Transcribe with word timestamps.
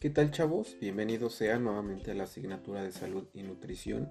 ¿Qué 0.00 0.08
tal 0.08 0.30
chavos? 0.30 0.78
Bienvenidos 0.80 1.34
sean 1.34 1.62
nuevamente 1.62 2.10
a 2.10 2.14
la 2.14 2.24
asignatura 2.24 2.82
de 2.82 2.90
salud 2.90 3.28
y 3.34 3.42
nutrición. 3.42 4.10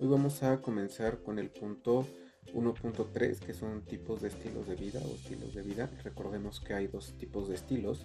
Hoy 0.00 0.08
vamos 0.08 0.42
a 0.42 0.60
comenzar 0.60 1.22
con 1.22 1.38
el 1.38 1.48
punto 1.48 2.08
1.3 2.54 3.38
que 3.38 3.54
son 3.54 3.82
tipos 3.82 4.20
de 4.20 4.30
estilos 4.30 4.66
de 4.66 4.74
vida 4.74 4.98
o 4.98 5.14
estilos 5.14 5.54
de 5.54 5.62
vida. 5.62 5.88
Recordemos 6.02 6.58
que 6.58 6.74
hay 6.74 6.88
dos 6.88 7.16
tipos 7.18 7.48
de 7.48 7.54
estilos 7.54 8.04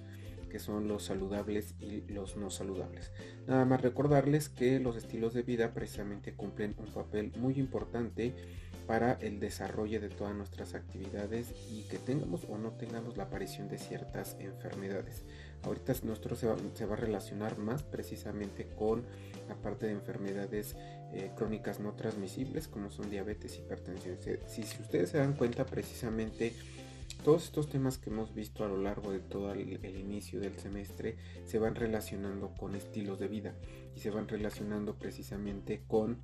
que 0.52 0.60
son 0.60 0.88
los 0.88 1.06
saludables 1.06 1.74
y 1.80 2.02
los 2.02 2.38
no 2.38 2.52
saludables. 2.52 3.12
Nada 3.48 3.66
más 3.66 3.82
recordarles 3.82 4.50
que 4.50 4.80
los 4.80 4.96
estilos 4.96 5.34
de 5.34 5.42
vida 5.42 5.74
precisamente 5.74 6.36
cumplen 6.36 6.76
un 6.78 6.94
papel 6.94 7.32
muy 7.38 7.56
importante 7.56 8.36
para 8.86 9.14
el 9.14 9.40
desarrollo 9.40 10.00
de 10.00 10.10
todas 10.10 10.36
nuestras 10.36 10.76
actividades 10.76 11.54
y 11.72 11.84
que 11.84 11.98
tengamos 11.98 12.46
o 12.48 12.60
no 12.60 12.74
tengamos 12.74 13.18
la 13.18 13.24
aparición 13.24 13.70
de 13.70 13.80
ciertas 13.80 14.36
enfermedades. 14.40 15.24
Ahorita 15.64 15.94
nuestro 16.04 16.36
se 16.36 16.48
va, 16.48 16.56
a 16.56 16.96
relacionar 16.98 17.58
más 17.58 17.84
precisamente 17.84 18.68
con 18.78 19.04
la 19.48 19.56
parte 19.56 19.86
de 19.86 19.94
enfermedades 19.94 20.76
eh, 21.14 21.32
crónicas 21.36 21.80
no 21.80 21.94
transmisibles 21.94 22.68
como 22.68 22.92
son 22.92 23.10
diabetes, 23.10 23.58
hipertensión. 23.58 24.18
Si, 24.48 24.64
si 24.64 24.82
ustedes 24.82 25.10
se 25.10 25.20
dan 25.20 25.34
cuenta 25.34 25.66
precisamente 25.66 26.54
todos 27.24 27.46
estos 27.46 27.70
temas 27.70 27.98
que 27.98 28.10
hemos 28.10 28.34
visto 28.34 28.66
a 28.66 28.68
lo 28.68 28.78
largo 28.78 29.12
de 29.12 29.20
todo 29.20 29.54
el, 29.54 29.96
inicio 29.96 30.42
del 30.42 30.58
semestre 30.58 31.16
se 31.46 31.58
van 31.58 31.76
relacionando 31.76 32.54
con 32.58 32.76
estilos 32.76 33.20
de 33.20 33.30
vida 33.30 33.54
y 33.96 34.00
se 34.00 34.10
van 34.10 34.28
relacionando 34.28 34.96
precisamente 34.96 35.84
con 35.88 36.18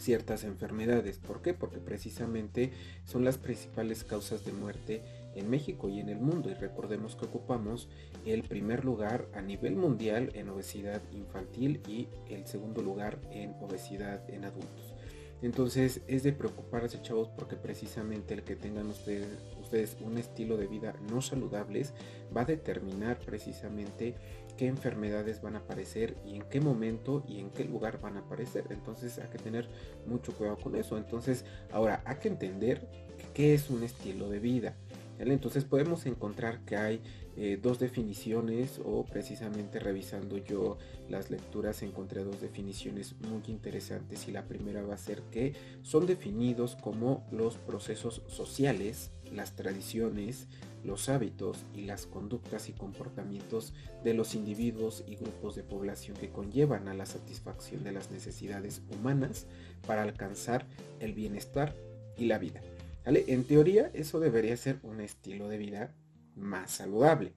ciertas 0.00 0.44
enfermedades. 0.44 1.18
¿Por 1.18 1.42
qué? 1.42 1.54
Porque 1.54 1.78
precisamente 1.78 2.72
son 3.04 3.24
las 3.24 3.38
principales 3.38 4.04
causas 4.04 4.44
de 4.44 4.52
muerte 4.52 5.02
en 5.34 5.48
México 5.48 5.88
y 5.88 6.00
en 6.00 6.08
el 6.08 6.18
mundo 6.18 6.50
y 6.50 6.54
recordemos 6.54 7.14
que 7.14 7.26
ocupamos 7.26 7.88
el 8.26 8.42
primer 8.42 8.84
lugar 8.84 9.26
a 9.34 9.40
nivel 9.40 9.76
mundial 9.76 10.30
en 10.34 10.48
obesidad 10.48 11.02
infantil 11.12 11.80
y 11.88 12.08
el 12.28 12.46
segundo 12.46 12.82
lugar 12.82 13.18
en 13.30 13.54
obesidad 13.60 14.28
en 14.28 14.44
adultos. 14.44 14.94
Entonces 15.42 16.02
es 16.06 16.22
de 16.22 16.32
preocuparse 16.32 17.00
chavos 17.00 17.28
porque 17.28 17.56
precisamente 17.56 18.34
el 18.34 18.42
que 18.42 18.56
tengan 18.56 18.88
ustedes, 18.88 19.26
ustedes 19.60 19.96
un 20.04 20.18
estilo 20.18 20.56
de 20.56 20.66
vida 20.66 20.94
no 21.10 21.22
saludables 21.22 21.94
va 22.36 22.42
a 22.42 22.46
determinar 22.46 23.18
precisamente 23.20 24.14
qué 24.60 24.66
enfermedades 24.66 25.40
van 25.40 25.56
a 25.56 25.60
aparecer 25.60 26.18
y 26.22 26.36
en 26.36 26.42
qué 26.42 26.60
momento 26.60 27.24
y 27.26 27.40
en 27.40 27.48
qué 27.48 27.64
lugar 27.64 27.98
van 27.98 28.18
a 28.18 28.20
aparecer. 28.20 28.66
Entonces 28.68 29.18
hay 29.18 29.30
que 29.30 29.38
tener 29.38 29.66
mucho 30.06 30.34
cuidado 30.34 30.58
con 30.58 30.76
eso. 30.76 30.98
Entonces 30.98 31.46
ahora 31.72 32.02
hay 32.04 32.16
que 32.16 32.28
entender 32.28 32.86
qué 33.32 33.54
es 33.54 33.70
un 33.70 33.82
estilo 33.84 34.28
de 34.28 34.38
vida. 34.38 34.76
Entonces 35.18 35.64
podemos 35.64 36.04
encontrar 36.04 36.60
que 36.66 36.76
hay 36.76 37.00
eh, 37.38 37.58
dos 37.62 37.78
definiciones 37.78 38.82
o 38.84 39.06
precisamente 39.06 39.78
revisando 39.78 40.36
yo 40.36 40.76
las 41.08 41.30
lecturas 41.30 41.82
encontré 41.82 42.22
dos 42.22 42.42
definiciones 42.42 43.14
muy 43.20 43.42
interesantes 43.46 44.28
y 44.28 44.30
la 44.30 44.44
primera 44.44 44.82
va 44.82 44.92
a 44.92 44.98
ser 44.98 45.22
que 45.30 45.54
son 45.82 46.04
definidos 46.04 46.76
como 46.76 47.26
los 47.32 47.56
procesos 47.56 48.22
sociales, 48.26 49.10
las 49.32 49.56
tradiciones, 49.56 50.48
los 50.84 51.08
hábitos 51.08 51.64
y 51.74 51.82
las 51.82 52.06
conductas 52.06 52.68
y 52.68 52.72
comportamientos 52.72 53.74
de 54.04 54.14
los 54.14 54.34
individuos 54.34 55.04
y 55.06 55.16
grupos 55.16 55.54
de 55.56 55.62
población 55.62 56.16
que 56.16 56.30
conllevan 56.30 56.88
a 56.88 56.94
la 56.94 57.06
satisfacción 57.06 57.84
de 57.84 57.92
las 57.92 58.10
necesidades 58.10 58.82
humanas 58.90 59.46
para 59.86 60.02
alcanzar 60.02 60.66
el 61.00 61.12
bienestar 61.12 61.76
y 62.16 62.26
la 62.26 62.38
vida. 62.38 62.60
En 63.04 63.44
teoría 63.44 63.90
eso 63.94 64.20
debería 64.20 64.56
ser 64.56 64.78
un 64.82 65.00
estilo 65.00 65.48
de 65.48 65.58
vida 65.58 65.94
más 66.36 66.70
saludable. 66.70 67.34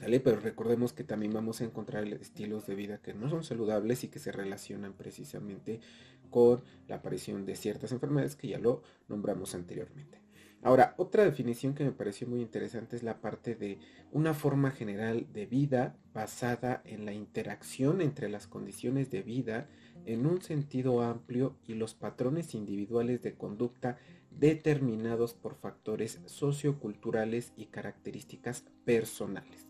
Pero 0.00 0.40
recordemos 0.40 0.94
que 0.94 1.04
también 1.04 1.32
vamos 1.32 1.60
a 1.60 1.64
encontrar 1.64 2.06
estilos 2.08 2.66
de 2.66 2.74
vida 2.74 2.98
que 2.98 3.12
no 3.12 3.28
son 3.28 3.44
saludables 3.44 4.02
y 4.02 4.08
que 4.08 4.18
se 4.18 4.32
relacionan 4.32 4.94
precisamente 4.94 5.80
con 6.30 6.62
la 6.88 6.96
aparición 6.96 7.44
de 7.44 7.56
ciertas 7.56 7.92
enfermedades 7.92 8.36
que 8.36 8.48
ya 8.48 8.58
lo 8.58 8.82
nombramos 9.08 9.54
anteriormente. 9.54 10.18
Ahora, 10.62 10.94
otra 10.98 11.24
definición 11.24 11.74
que 11.74 11.84
me 11.84 11.92
pareció 11.92 12.26
muy 12.26 12.42
interesante 12.42 12.94
es 12.94 13.02
la 13.02 13.20
parte 13.20 13.54
de 13.54 13.78
una 14.12 14.34
forma 14.34 14.70
general 14.70 15.26
de 15.32 15.46
vida 15.46 15.96
basada 16.12 16.82
en 16.84 17.06
la 17.06 17.14
interacción 17.14 18.02
entre 18.02 18.28
las 18.28 18.46
condiciones 18.46 19.10
de 19.10 19.22
vida 19.22 19.68
en 20.04 20.26
un 20.26 20.42
sentido 20.42 21.02
amplio 21.02 21.56
y 21.66 21.74
los 21.74 21.94
patrones 21.94 22.54
individuales 22.54 23.22
de 23.22 23.34
conducta 23.34 23.96
determinados 24.30 25.34
por 25.34 25.54
factores 25.54 26.20
socioculturales 26.26 27.52
y 27.56 27.66
características 27.66 28.64
personales. 28.84 29.66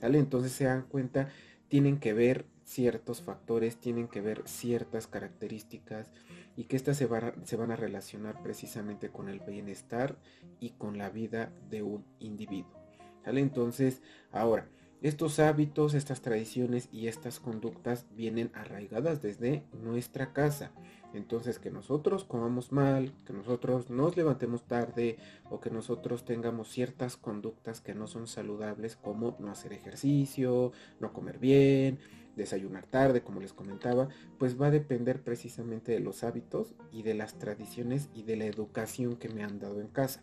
Entonces 0.00 0.52
se 0.52 0.64
dan 0.64 0.82
cuenta, 0.82 1.28
tienen 1.68 1.98
que 1.98 2.14
ver 2.14 2.46
ciertos 2.64 3.20
factores, 3.20 3.76
tienen 3.76 4.08
que 4.08 4.20
ver 4.20 4.42
ciertas 4.46 5.06
características 5.06 6.10
y 6.60 6.64
que 6.64 6.76
éstas 6.76 6.98
se, 6.98 7.08
se 7.44 7.56
van 7.56 7.70
a 7.70 7.76
relacionar 7.76 8.42
precisamente 8.42 9.08
con 9.08 9.30
el 9.30 9.40
bienestar 9.40 10.18
y 10.60 10.72
con 10.72 10.98
la 10.98 11.08
vida 11.08 11.50
de 11.70 11.82
un 11.82 12.04
individuo. 12.18 12.78
Entonces, 13.24 14.02
ahora, 14.30 14.68
estos 15.00 15.38
hábitos, 15.38 15.94
estas 15.94 16.20
tradiciones 16.20 16.90
y 16.92 17.06
estas 17.06 17.40
conductas 17.40 18.04
vienen 18.14 18.50
arraigadas 18.52 19.22
desde 19.22 19.64
nuestra 19.72 20.34
casa. 20.34 20.70
Entonces 21.14 21.58
que 21.58 21.70
nosotros 21.70 22.24
comamos 22.24 22.72
mal, 22.72 23.14
que 23.24 23.32
nosotros 23.32 23.88
nos 23.88 24.18
levantemos 24.18 24.64
tarde 24.64 25.16
o 25.48 25.60
que 25.60 25.70
nosotros 25.70 26.26
tengamos 26.26 26.68
ciertas 26.68 27.16
conductas 27.16 27.80
que 27.80 27.94
no 27.94 28.06
son 28.06 28.26
saludables 28.26 28.96
como 28.96 29.34
no 29.40 29.50
hacer 29.50 29.72
ejercicio, 29.72 30.72
no 31.00 31.14
comer 31.14 31.38
bien, 31.38 31.98
desayunar 32.40 32.86
tarde, 32.86 33.22
como 33.22 33.40
les 33.40 33.52
comentaba, 33.52 34.08
pues 34.38 34.60
va 34.60 34.66
a 34.66 34.70
depender 34.70 35.22
precisamente 35.22 35.92
de 35.92 36.00
los 36.00 36.24
hábitos 36.24 36.74
y 36.90 37.02
de 37.02 37.14
las 37.14 37.38
tradiciones 37.38 38.08
y 38.14 38.24
de 38.24 38.36
la 38.36 38.46
educación 38.46 39.16
que 39.16 39.28
me 39.28 39.44
han 39.44 39.58
dado 39.58 39.80
en 39.80 39.88
casa. 39.88 40.22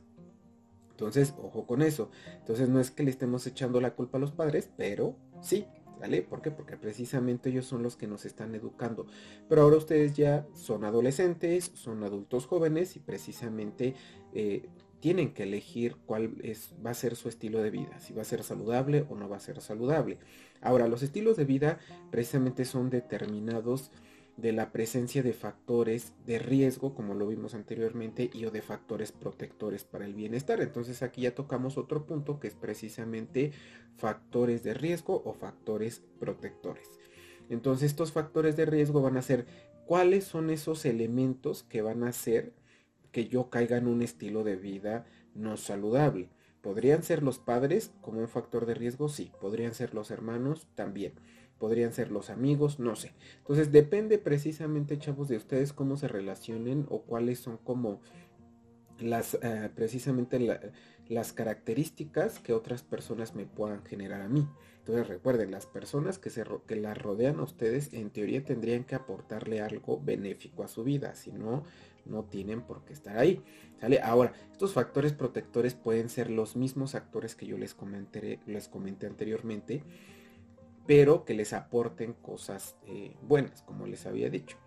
Entonces, 0.92 1.34
ojo 1.38 1.66
con 1.68 1.82
eso. 1.82 2.10
Entonces 2.40 2.70
no 2.70 2.80
es 2.80 2.92
que 2.92 3.04
le 3.04 3.12
estemos 3.12 3.46
echando 3.46 3.80
la 3.80 3.94
culpa 3.94 4.18
a 4.18 4.22
los 4.22 4.32
padres, 4.32 4.70
pero 4.76 5.16
sí, 5.42 5.68
¿Vale? 6.00 6.22
¿Por 6.22 6.42
qué? 6.42 6.52
Porque 6.52 6.78
precisamente 6.78 7.50
ellos 7.50 7.66
son 7.66 7.82
los 7.82 7.96
que 7.96 8.08
nos 8.08 8.26
están 8.26 8.54
educando. 8.54 9.08
Pero 9.50 9.64
ahora 9.64 9.78
ustedes 9.78 10.16
ya 10.16 10.46
son 10.54 10.84
adolescentes, 10.84 11.72
son 11.74 12.04
adultos 12.04 12.46
jóvenes 12.46 12.96
y 12.96 13.00
precisamente 13.00 13.96
eh, 14.34 14.70
tienen 15.00 15.34
que 15.34 15.44
elegir 15.44 15.96
cuál 16.06 16.36
es, 16.44 16.74
va 16.86 16.92
a 16.92 16.96
ser 16.96 17.16
su 17.16 17.30
estilo 17.30 17.62
de 17.62 17.72
vida, 17.72 18.00
si 18.00 18.14
va 18.14 18.22
a 18.22 18.26
ser 18.26 18.44
saludable 18.44 19.06
o 19.10 19.16
no 19.16 19.30
va 19.30 19.38
a 19.38 19.40
ser 19.40 19.62
saludable. 19.62 20.20
Ahora, 20.62 20.88
los 20.88 21.04
estilos 21.04 21.38
de 21.38 21.46
vida 21.46 21.80
precisamente 22.12 22.66
son 22.66 22.90
determinados 22.90 23.92
de 24.38 24.52
la 24.52 24.72
presencia 24.72 25.24
de 25.24 25.34
factores 25.34 26.14
de 26.26 26.38
riesgo, 26.38 26.94
como 26.94 27.16
lo 27.16 27.28
vimos 27.28 27.56
anteriormente, 27.56 28.30
y 28.32 28.46
o 28.46 28.52
de 28.52 28.62
factores 28.62 29.12
protectores 29.12 29.84
para 29.84 30.06
el 30.06 30.14
bienestar. 30.14 30.62
Entonces 30.62 31.02
aquí 31.02 31.22
ya 31.22 31.34
tocamos 31.34 31.78
otro 31.78 32.06
punto 32.06 32.40
que 32.40 32.48
es 32.48 32.54
precisamente 32.54 33.52
factores 33.98 34.64
de 34.64 34.76
riesgo 34.76 35.24
o 35.26 35.34
factores 35.34 36.04
protectores. 36.20 36.88
Entonces 37.50 37.88
estos 37.88 38.12
factores 38.12 38.56
de 38.56 38.68
riesgo 38.68 39.02
van 39.02 39.18
a 39.18 39.24
ser 39.24 39.48
cuáles 39.88 40.26
son 40.26 40.52
esos 40.52 40.86
elementos 40.86 41.64
que 41.64 41.82
van 41.82 42.04
a 42.04 42.10
hacer 42.10 42.54
que 43.12 43.28
yo 43.28 43.50
caiga 43.50 43.78
en 43.78 43.88
un 43.88 44.04
estilo 44.04 44.44
de 44.44 44.56
vida 44.56 45.06
no 45.34 45.58
saludable. 45.58 46.30
¿Podrían 46.68 47.02
ser 47.02 47.24
los 47.24 47.40
padres 47.40 47.92
como 48.02 48.20
un 48.20 48.28
factor 48.28 48.66
de 48.66 48.74
riesgo? 48.74 49.08
Sí. 49.08 49.32
¿Podrían 49.40 49.74
ser 49.74 49.94
los 49.94 50.12
hermanos? 50.12 50.68
También 50.76 51.14
podrían 51.58 51.94
ser 51.94 52.12
los 52.12 52.30
amigos, 52.30 52.78
no 52.78 52.98
sé. 52.98 53.14
Entonces 53.38 53.72
depende 53.72 54.18
precisamente, 54.18 55.00
chavos, 55.00 55.30
de 55.30 55.38
ustedes 55.38 55.72
cómo 55.72 55.96
se 55.96 56.10
relacionen 56.10 56.86
o 56.90 57.04
cuáles 57.04 57.40
son 57.40 57.58
como 57.58 58.02
las 59.00 59.36
eh, 59.42 59.70
precisamente 59.74 60.40
las 61.08 61.32
características 61.32 62.40
que 62.40 62.52
otras 62.52 62.84
personas 62.84 63.34
me 63.34 63.46
puedan 63.46 63.86
generar 63.86 64.22
a 64.22 64.28
mí. 64.28 64.46
Entonces 64.80 65.08
recuerden, 65.08 65.52
las 65.52 65.66
personas 65.66 66.20
que, 66.20 66.30
se, 66.30 66.44
que 66.68 66.76
las 66.76 66.98
rodean 66.98 67.40
a 67.40 67.44
ustedes 67.44 67.94
en 67.94 68.10
teoría 68.10 68.44
tendrían 68.44 68.84
que 68.84 68.96
aportarle 68.96 69.62
algo 69.62 70.02
benéfico 70.04 70.64
a 70.64 70.68
su 70.68 70.84
vida, 70.84 71.16
si 71.16 71.32
no, 71.32 71.64
no 72.08 72.24
tienen 72.24 72.62
por 72.62 72.84
qué 72.86 72.94
estar 72.94 73.18
ahí. 73.18 73.44
¿Sale? 73.80 74.00
Ahora, 74.02 74.34
estos 74.52 74.74
factores 74.74 75.14
protectores 75.14 75.76
pueden 75.76 76.10
ser 76.10 76.30
los 76.30 76.56
mismos 76.56 76.96
actores 76.96 77.36
que 77.36 77.46
yo 77.46 77.58
les 77.58 77.74
comenté, 77.74 78.40
les 78.46 78.68
comenté 78.68 79.06
anteriormente, 79.06 79.84
pero 80.88 81.26
que 81.26 81.34
les 81.34 81.54
aporten 81.54 82.14
cosas 82.14 82.78
eh, 82.86 83.16
buenas, 83.22 83.62
como 83.62 83.86
les 83.86 84.06
había 84.06 84.30
dicho. 84.30 84.58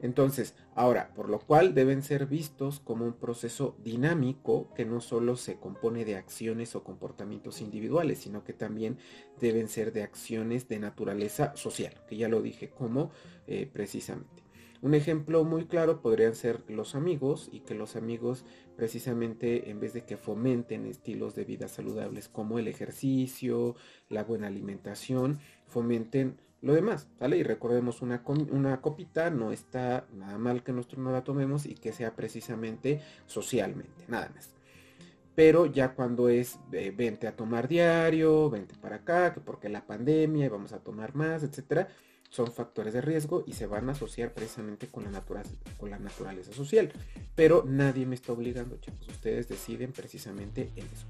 Entonces, 0.00 0.54
ahora, 0.74 1.12
por 1.14 1.28
lo 1.28 1.40
cual 1.40 1.74
deben 1.74 2.02
ser 2.02 2.26
vistos 2.26 2.78
como 2.80 3.04
un 3.04 3.14
proceso 3.14 3.76
dinámico 3.82 4.72
que 4.74 4.84
no 4.84 5.00
solo 5.00 5.36
se 5.36 5.58
compone 5.58 6.04
de 6.04 6.16
acciones 6.16 6.76
o 6.76 6.84
comportamientos 6.84 7.60
individuales, 7.60 8.18
sino 8.18 8.44
que 8.44 8.52
también 8.52 8.98
deben 9.40 9.68
ser 9.68 9.92
de 9.92 10.02
acciones 10.02 10.68
de 10.68 10.78
naturaleza 10.78 11.56
social, 11.56 11.94
que 12.08 12.16
ya 12.16 12.28
lo 12.28 12.42
dije 12.42 12.70
como 12.70 13.10
eh, 13.46 13.68
precisamente. 13.72 14.47
Un 14.80 14.94
ejemplo 14.94 15.42
muy 15.44 15.66
claro 15.66 16.00
podrían 16.00 16.36
ser 16.36 16.62
los 16.68 16.94
amigos 16.94 17.48
y 17.52 17.60
que 17.60 17.74
los 17.74 17.96
amigos 17.96 18.44
precisamente 18.76 19.70
en 19.70 19.80
vez 19.80 19.92
de 19.92 20.04
que 20.04 20.16
fomenten 20.16 20.86
estilos 20.86 21.34
de 21.34 21.44
vida 21.44 21.66
saludables 21.66 22.28
como 22.28 22.60
el 22.60 22.68
ejercicio, 22.68 23.74
la 24.08 24.22
buena 24.22 24.46
alimentación, 24.46 25.40
fomenten 25.66 26.36
lo 26.60 26.74
demás, 26.74 27.08
¿vale? 27.18 27.36
Y 27.38 27.42
recordemos 27.42 28.02
una, 28.02 28.22
copita, 28.80 29.30
no 29.30 29.52
está 29.52 30.06
nada 30.12 30.38
mal 30.38 30.62
que 30.62 30.72
nosotros 30.72 31.02
no 31.02 31.12
la 31.12 31.24
tomemos 31.24 31.66
y 31.66 31.74
que 31.74 31.92
sea 31.92 32.14
precisamente 32.14 33.00
socialmente, 33.26 34.04
nada 34.08 34.30
más. 34.34 34.50
Pero 35.34 35.66
ya 35.66 35.94
cuando 35.94 36.28
es 36.28 36.58
vente 36.70 37.28
a 37.28 37.36
tomar 37.36 37.68
diario, 37.68 38.50
vente 38.50 38.74
para 38.80 38.96
acá, 38.96 39.34
que 39.34 39.40
porque 39.40 39.68
la 39.68 39.86
pandemia 39.86 40.46
y 40.46 40.48
vamos 40.48 40.72
a 40.72 40.80
tomar 40.80 41.14
más, 41.14 41.44
etcétera, 41.44 41.88
son 42.28 42.52
factores 42.52 42.92
de 42.92 43.00
riesgo 43.00 43.44
y 43.46 43.52
se 43.52 43.66
van 43.66 43.88
a 43.88 43.92
asociar 43.92 44.32
precisamente 44.32 44.86
con 44.86 45.04
la, 45.04 45.10
naturaleza, 45.10 45.54
con 45.78 45.90
la 45.90 45.98
naturaleza 45.98 46.52
social. 46.52 46.92
Pero 47.34 47.64
nadie 47.66 48.06
me 48.06 48.14
está 48.14 48.32
obligando, 48.32 48.76
chicos. 48.78 49.08
Ustedes 49.08 49.48
deciden 49.48 49.92
precisamente 49.92 50.70
en 50.76 50.86
eso. 50.86 51.06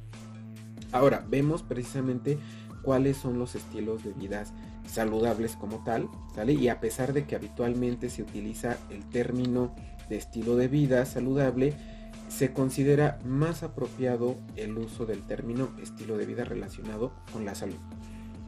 Ahora, 0.92 1.24
vemos 1.28 1.62
precisamente 1.62 2.38
cuáles 2.82 3.16
son 3.16 3.38
los 3.38 3.54
estilos 3.54 4.04
de 4.04 4.12
vidas 4.12 4.52
saludables 4.86 5.56
como 5.56 5.84
tal, 5.84 6.08
¿sale? 6.34 6.54
Y 6.54 6.68
a 6.68 6.80
pesar 6.80 7.12
de 7.12 7.26
que 7.26 7.36
habitualmente 7.36 8.08
se 8.08 8.22
utiliza 8.22 8.78
el 8.90 9.04
término 9.10 9.74
de 10.08 10.16
estilo 10.16 10.56
de 10.56 10.68
vida 10.68 11.04
saludable, 11.04 11.74
se 12.28 12.52
considera 12.52 13.18
más 13.24 13.62
apropiado 13.62 14.36
el 14.56 14.76
uso 14.78 15.06
del 15.06 15.26
término 15.26 15.70
estilo 15.82 16.16
de 16.16 16.26
vida 16.26 16.44
relacionado 16.44 17.12
con 17.32 17.44
la 17.44 17.54
salud, 17.54 17.78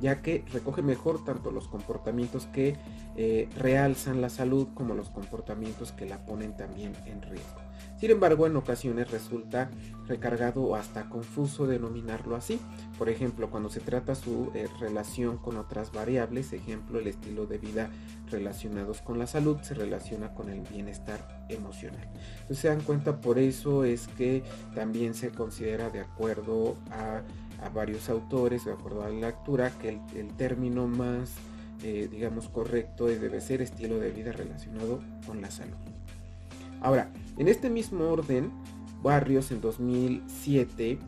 ya 0.01 0.23
que 0.23 0.45
recoge 0.53 0.83
mejor 0.83 1.25
tanto 1.25 1.51
los 1.51 1.69
comportamientos 1.69 2.47
que 2.47 2.77
eh, 3.17 3.49
realzan 3.57 4.21
la 4.21 4.29
salud 4.29 4.69
como 4.75 4.95
los 4.95 5.11
comportamientos 5.11 5.93
que 5.93 6.07
la 6.07 6.25
ponen 6.25 6.57
también 6.57 6.93
en 7.07 7.23
riesgo. 7.23 7.61
Sin 8.01 8.11
embargo, 8.11 8.47
en 8.47 8.57
ocasiones 8.57 9.11
resulta 9.11 9.71
recargado 10.09 10.63
o 10.63 10.75
hasta 10.75 11.11
confuso 11.11 11.67
denominarlo 11.67 12.35
así. 12.35 12.59
Por 12.97 13.11
ejemplo, 13.11 13.51
cuando 13.51 13.69
se 13.69 13.81
trata 13.81 14.15
su 14.15 14.51
eh, 14.55 14.69
relación 14.81 15.37
con 15.37 15.59
otras 15.59 15.93
variables, 15.93 16.55
ejemplo, 16.55 16.99
el 16.99 17.09
estilo 17.09 17.45
de 17.45 17.59
vida 17.59 17.91
relacionados 18.31 19.03
con 19.03 19.19
la 19.19 19.27
salud, 19.27 19.59
se 19.61 19.75
relaciona 19.75 20.33
con 20.33 20.49
el 20.49 20.63
bienestar 20.63 21.45
emocional. 21.51 22.09
Entonces 22.41 22.59
se 22.59 22.69
dan 22.69 22.81
cuenta, 22.81 23.21
por 23.21 23.39
eso 23.39 23.85
es 23.85 24.09
que 24.09 24.45
también 24.75 25.13
se 25.13 25.31
considera 25.31 25.91
de 25.91 26.01
acuerdo 26.01 26.77
a, 26.91 27.21
varios 27.69 28.09
autores, 28.09 28.65
de 28.65 28.73
acuerdo 28.73 29.03
a 29.03 29.11
la 29.11 29.29
lectura, 29.29 29.71
que 29.79 30.01
el, 30.15 30.29
término 30.37 30.87
más, 30.87 31.35
eh, 31.83 32.09
digamos, 32.11 32.49
correcto 32.49 33.07
debe 33.07 33.41
ser 33.41 33.61
estilo 33.61 33.99
de 33.99 34.11
vida 34.11 34.33
relacionado 34.33 35.01
con 35.27 35.41
la 35.41 35.51
salud. 35.51 35.77
Ahora, 36.81 37.13
en 37.37 37.49
este 37.49 37.69
mismo 37.69 38.05
orden, 38.05 38.51
Barrios 39.03 39.51
en 39.51 39.61
2007 39.61 40.99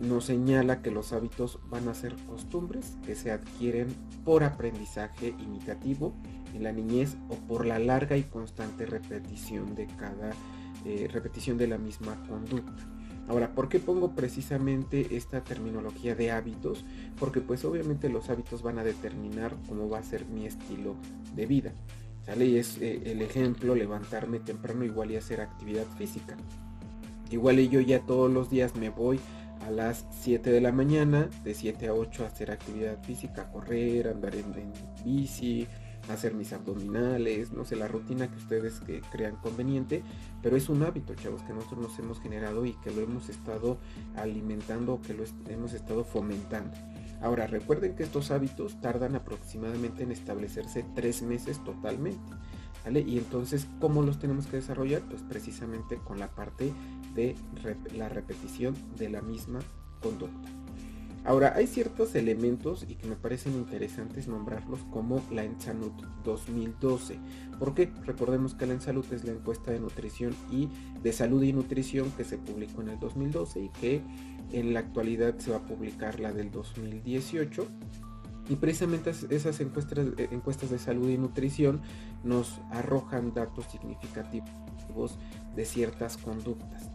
nos 0.00 0.26
señala 0.26 0.80
que 0.80 0.90
los 0.90 1.12
hábitos 1.12 1.58
van 1.68 1.88
a 1.88 1.94
ser 1.94 2.14
costumbres 2.28 2.96
que 3.04 3.16
se 3.16 3.32
adquieren 3.32 3.88
por 4.24 4.44
aprendizaje 4.44 5.34
imitativo 5.40 6.14
en 6.54 6.62
la 6.62 6.72
niñez 6.72 7.16
o 7.28 7.34
por 7.34 7.66
la 7.66 7.78
larga 7.78 8.16
y 8.16 8.22
constante 8.22 8.86
repetición 8.86 9.74
de 9.74 9.86
cada 9.86 10.30
eh, 10.84 11.08
repetición 11.12 11.58
de 11.58 11.66
la 11.66 11.78
misma 11.78 12.16
conducta. 12.28 12.97
Ahora, 13.28 13.54
¿por 13.54 13.68
qué 13.68 13.78
pongo 13.78 14.14
precisamente 14.14 15.16
esta 15.16 15.44
terminología 15.44 16.14
de 16.14 16.30
hábitos? 16.30 16.84
Porque 17.18 17.40
pues 17.40 17.64
obviamente 17.64 18.08
los 18.08 18.30
hábitos 18.30 18.62
van 18.62 18.78
a 18.78 18.84
determinar 18.84 19.54
cómo 19.68 19.88
va 19.88 19.98
a 19.98 20.02
ser 20.02 20.24
mi 20.26 20.46
estilo 20.46 20.96
de 21.36 21.44
vida. 21.46 21.72
¿sale? 22.24 22.58
es 22.58 22.78
eh, 22.78 23.02
el 23.06 23.22
ejemplo, 23.22 23.74
levantarme 23.74 24.38
temprano 24.40 24.84
igual 24.84 25.10
y 25.10 25.16
hacer 25.16 25.40
actividad 25.40 25.86
física. 25.96 26.36
Igual 27.30 27.60
y 27.60 27.68
yo 27.68 27.80
ya 27.80 28.00
todos 28.00 28.30
los 28.32 28.48
días 28.48 28.74
me 28.76 28.88
voy 28.88 29.20
a 29.66 29.70
las 29.70 30.06
7 30.22 30.50
de 30.50 30.60
la 30.60 30.72
mañana, 30.72 31.28
de 31.44 31.52
7 31.52 31.88
a 31.88 31.94
8 31.94 32.24
a 32.24 32.28
hacer 32.28 32.50
actividad 32.50 33.02
física, 33.02 33.50
correr, 33.50 34.08
andar 34.08 34.34
en, 34.34 34.44
bici, 35.04 35.66
hacer 36.08 36.34
mis 36.34 36.52
abdominales, 36.52 37.52
no 37.52 37.64
sé, 37.64 37.76
la 37.76 37.88
rutina 37.88 38.30
que 38.30 38.36
ustedes 38.36 38.80
crean 39.10 39.36
conveniente, 39.36 40.02
pero 40.42 40.56
es 40.56 40.68
un 40.68 40.82
hábito, 40.82 41.14
chavos, 41.14 41.42
que 41.42 41.52
nosotros 41.52 41.80
nos 41.80 41.98
hemos 41.98 42.20
generado 42.20 42.64
y 42.64 42.72
que 42.74 42.90
lo 42.90 43.00
hemos 43.00 43.28
estado 43.28 43.78
alimentando, 44.16 45.00
que 45.06 45.14
lo 45.14 45.24
hemos 45.48 45.72
estado 45.72 46.04
fomentando. 46.04 46.76
Ahora, 47.20 47.46
recuerden 47.46 47.96
que 47.96 48.04
estos 48.04 48.30
hábitos 48.30 48.80
tardan 48.80 49.16
aproximadamente 49.16 50.04
en 50.04 50.12
establecerse 50.12 50.84
tres 50.94 51.22
meses 51.22 51.62
totalmente. 51.64 52.32
¿vale? 52.84 53.00
Y 53.00 53.18
entonces, 53.18 53.66
¿cómo 53.80 54.02
los 54.02 54.18
tenemos 54.18 54.46
que 54.46 54.56
desarrollar? 54.56 55.02
Pues 55.02 55.22
precisamente 55.22 55.96
con 55.96 56.20
la 56.20 56.28
parte 56.28 56.72
de 57.14 57.34
la 57.94 58.08
repetición 58.08 58.76
de 58.96 59.08
la 59.08 59.20
misma 59.20 59.58
conducta. 60.00 60.57
Ahora, 61.28 61.52
hay 61.54 61.66
ciertos 61.66 62.14
elementos 62.14 62.86
y 62.88 62.94
que 62.94 63.06
me 63.06 63.14
parecen 63.14 63.52
interesantes 63.52 64.28
nombrarlos 64.28 64.80
como 64.90 65.22
la 65.30 65.44
Ensanut 65.44 65.92
2012. 66.24 67.18
Porque 67.58 67.92
recordemos 68.06 68.54
que 68.54 68.64
la 68.64 68.72
Ensanut 68.72 69.12
es 69.12 69.24
la 69.24 69.32
encuesta 69.32 69.70
de 69.70 69.78
nutrición 69.78 70.34
y 70.50 70.70
de 71.02 71.12
salud 71.12 71.42
y 71.42 71.52
nutrición 71.52 72.10
que 72.12 72.24
se 72.24 72.38
publicó 72.38 72.80
en 72.80 72.88
el 72.88 72.98
2012 72.98 73.60
y 73.60 73.68
que 73.68 74.00
en 74.52 74.72
la 74.72 74.80
actualidad 74.80 75.36
se 75.36 75.50
va 75.50 75.58
a 75.58 75.66
publicar 75.66 76.18
la 76.18 76.32
del 76.32 76.50
2018. 76.50 77.66
Y 78.48 78.56
precisamente 78.56 79.12
esas 79.28 79.60
encuestas, 79.60 79.98
eh, 80.16 80.28
encuestas 80.30 80.70
de 80.70 80.78
salud 80.78 81.10
y 81.10 81.18
nutrición 81.18 81.82
nos 82.24 82.58
arrojan 82.70 83.34
datos 83.34 83.66
significativos 83.66 85.18
de 85.54 85.64
ciertas 85.66 86.16
conductas 86.16 86.88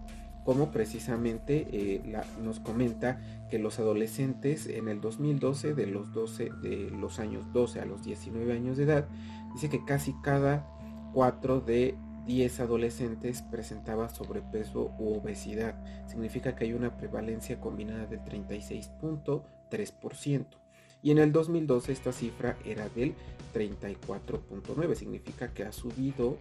como 0.44 0.72
precisamente 0.72 1.68
eh, 1.72 2.02
nos 2.42 2.60
comenta 2.60 3.22
que 3.50 3.60
los 3.60 3.80
adolescentes 3.80 4.68
en 4.68 4.88
el 4.88 5.02
2012 5.02 5.74
de 5.74 5.88
los 5.88 6.12
12 6.12 6.50
de 6.62 6.90
los 6.92 7.20
años 7.20 7.52
12 7.54 7.80
a 7.80 7.86
los 7.86 8.04
19 8.04 8.54
años 8.54 8.78
de 8.78 8.84
edad 8.84 9.08
dice 9.54 9.70
que 9.70 9.84
casi 9.86 10.14
cada 10.22 10.68
4 11.14 11.62
de 11.62 11.96
10 12.26 12.60
adolescentes 12.62 13.42
presentaba 13.42 14.10
sobrepeso 14.10 14.92
u 14.98 15.16
obesidad. 15.16 15.76
Significa 16.08 16.56
que 16.56 16.66
hay 16.66 16.74
una 16.74 16.98
prevalencia 16.98 17.60
combinada 17.60 18.06
del 18.06 18.22
36.3% 18.22 20.63
y 21.04 21.12
en 21.12 21.20
el 21.20 21.32
2012 21.32 21.92
esta 21.92 22.14
cifra 22.14 22.58
era 22.66 22.90
del 22.90 23.14
34.9, 23.54 24.96
significa 24.96 25.54
que 25.54 25.64
ha 25.64 25.72
subido 25.72 26.38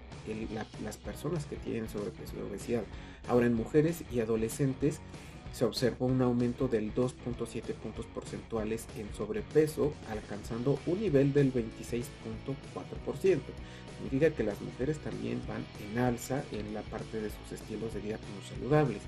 las 0.85 0.97
personas 0.97 1.44
que 1.47 1.56
tienen 1.56 1.88
sobrepeso 1.88 2.37
y 2.38 2.49
obesidad. 2.49 2.85
Ahora 3.29 3.47
en 3.47 3.55
mujeres 3.55 4.05
y 4.11 4.20
adolescentes 4.20 5.00
se 5.53 5.67
observó 5.67 6.06
un 6.06 6.23
aumento 6.23 6.69
del 6.69 6.94
2.7 6.94 7.75
puntos 7.75 8.06
porcentuales 8.06 8.87
en 8.97 9.12
sobrepeso, 9.14 9.92
alcanzando 10.09 10.78
un 10.87 11.00
nivel 11.00 11.33
del 11.35 11.52
26.4%. 11.52 13.40
Significa 13.99 14.31
que 14.35 14.45
las 14.45 14.61
mujeres 14.62 14.99
también 14.99 15.42
van 15.47 15.64
en 15.90 15.99
alza 15.99 16.42
en 16.52 16.73
la 16.73 16.81
parte 16.83 17.21
de 17.21 17.31
sus 17.31 17.52
estilos 17.52 17.92
de 17.92 18.00
vida 18.00 18.19
como 18.19 18.42
saludables. 18.57 19.02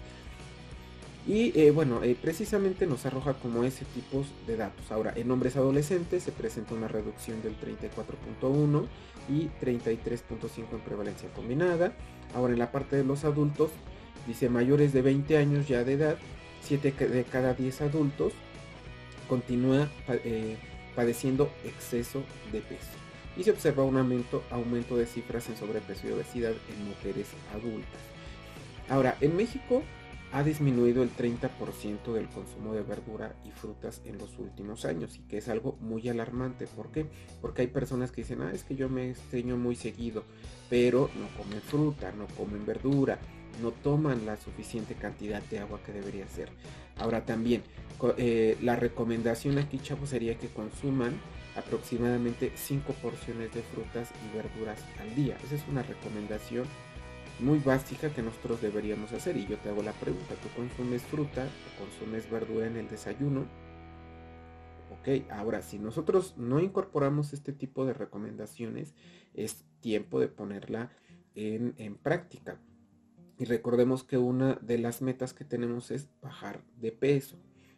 Y 1.26 1.58
eh, 1.58 1.70
bueno, 1.70 2.02
eh, 2.02 2.16
precisamente 2.20 2.86
nos 2.86 3.06
arroja 3.06 3.32
como 3.34 3.64
ese 3.64 3.86
tipo 3.86 4.24
de 4.46 4.56
datos. 4.56 4.92
Ahora, 4.92 5.14
en 5.16 5.30
hombres 5.30 5.56
adolescentes 5.56 6.22
se 6.22 6.32
presenta 6.32 6.74
una 6.74 6.88
reducción 6.88 7.42
del 7.42 7.58
34.1 7.58 8.86
y 9.30 9.48
33.5 9.64 10.72
en 10.72 10.80
prevalencia 10.80 11.30
combinada. 11.30 11.94
Ahora, 12.34 12.52
en 12.52 12.58
la 12.58 12.70
parte 12.70 12.96
de 12.96 13.04
los 13.04 13.24
adultos, 13.24 13.70
dice 14.26 14.50
mayores 14.50 14.92
de 14.92 15.00
20 15.00 15.38
años 15.38 15.66
ya 15.66 15.82
de 15.82 15.94
edad, 15.94 16.18
7 16.62 16.92
de 16.92 17.24
cada 17.24 17.54
10 17.54 17.80
adultos 17.82 18.32
continúa 19.28 19.88
eh, 20.08 20.58
padeciendo 20.94 21.50
exceso 21.64 22.22
de 22.52 22.60
peso. 22.60 22.90
Y 23.36 23.44
se 23.44 23.50
observa 23.50 23.82
un 23.82 23.96
aumento, 23.96 24.44
aumento 24.50 24.96
de 24.96 25.06
cifras 25.06 25.48
en 25.48 25.56
sobrepeso 25.56 26.06
y 26.06 26.12
obesidad 26.12 26.52
en 26.52 26.88
mujeres 26.88 27.28
adultas. 27.54 28.00
Ahora, 28.88 29.16
en 29.22 29.36
México 29.36 29.82
ha 30.34 30.42
disminuido 30.42 31.04
el 31.04 31.14
30% 31.14 32.12
del 32.12 32.28
consumo 32.28 32.74
de 32.74 32.82
verdura 32.82 33.36
y 33.44 33.52
frutas 33.52 34.02
en 34.04 34.18
los 34.18 34.36
últimos 34.40 34.84
años 34.84 35.16
y 35.16 35.20
que 35.20 35.38
es 35.38 35.48
algo 35.48 35.78
muy 35.80 36.08
alarmante. 36.08 36.66
¿Por 36.66 36.90
qué? 36.90 37.06
Porque 37.40 37.62
hay 37.62 37.68
personas 37.68 38.10
que 38.10 38.22
dicen, 38.22 38.42
ah, 38.42 38.50
es 38.52 38.64
que 38.64 38.74
yo 38.74 38.88
me 38.88 39.10
estreño 39.10 39.56
muy 39.56 39.76
seguido, 39.76 40.24
pero 40.68 41.08
no 41.14 41.28
comen 41.40 41.60
fruta, 41.60 42.10
no 42.10 42.26
comen 42.36 42.66
verdura, 42.66 43.20
no 43.62 43.70
toman 43.70 44.26
la 44.26 44.36
suficiente 44.36 44.94
cantidad 44.96 45.40
de 45.40 45.60
agua 45.60 45.78
que 45.86 45.92
debería 45.92 46.26
ser. 46.26 46.48
Ahora 46.98 47.24
también, 47.24 47.62
eh, 48.16 48.58
la 48.60 48.74
recomendación 48.74 49.58
aquí, 49.58 49.78
chavos, 49.78 50.08
sería 50.08 50.36
que 50.36 50.48
consuman 50.48 51.14
aproximadamente 51.54 52.50
5 52.56 52.92
porciones 52.94 53.54
de 53.54 53.62
frutas 53.62 54.10
y 54.10 54.36
verduras 54.36 54.80
al 54.98 55.14
día. 55.14 55.38
Esa 55.44 55.54
es 55.54 55.62
una 55.68 55.84
recomendación 55.84 56.64
muy 57.40 57.58
básica 57.58 58.10
que 58.10 58.22
nosotros 58.22 58.60
deberíamos 58.60 59.12
hacer. 59.12 59.36
Y 59.36 59.46
yo 59.46 59.58
te 59.58 59.68
hago 59.68 59.82
la 59.82 59.92
pregunta, 59.92 60.34
¿tú 60.42 60.48
consumes 60.56 61.02
fruta 61.02 61.44
o 61.44 61.84
consumes 61.84 62.30
verdura 62.30 62.66
en 62.66 62.76
el 62.76 62.88
desayuno? 62.88 63.46
Ok, 65.00 65.30
ahora 65.30 65.60
si 65.62 65.78
nosotros 65.78 66.34
no 66.36 66.60
incorporamos 66.60 67.32
este 67.32 67.52
tipo 67.52 67.84
de 67.84 67.94
recomendaciones, 67.94 68.94
es 69.34 69.64
tiempo 69.80 70.20
de 70.20 70.28
ponerla 70.28 70.90
en, 71.34 71.74
en 71.78 71.96
práctica. 71.96 72.58
Y 73.38 73.44
recordemos 73.44 74.04
que 74.04 74.16
una 74.16 74.54
de 74.62 74.78
las 74.78 75.02
metas 75.02 75.34
que 75.34 75.44
tenemos 75.44 75.90
es 75.90 76.08
bajar 76.22 76.62
de 76.80 76.92
peso. 76.92 77.36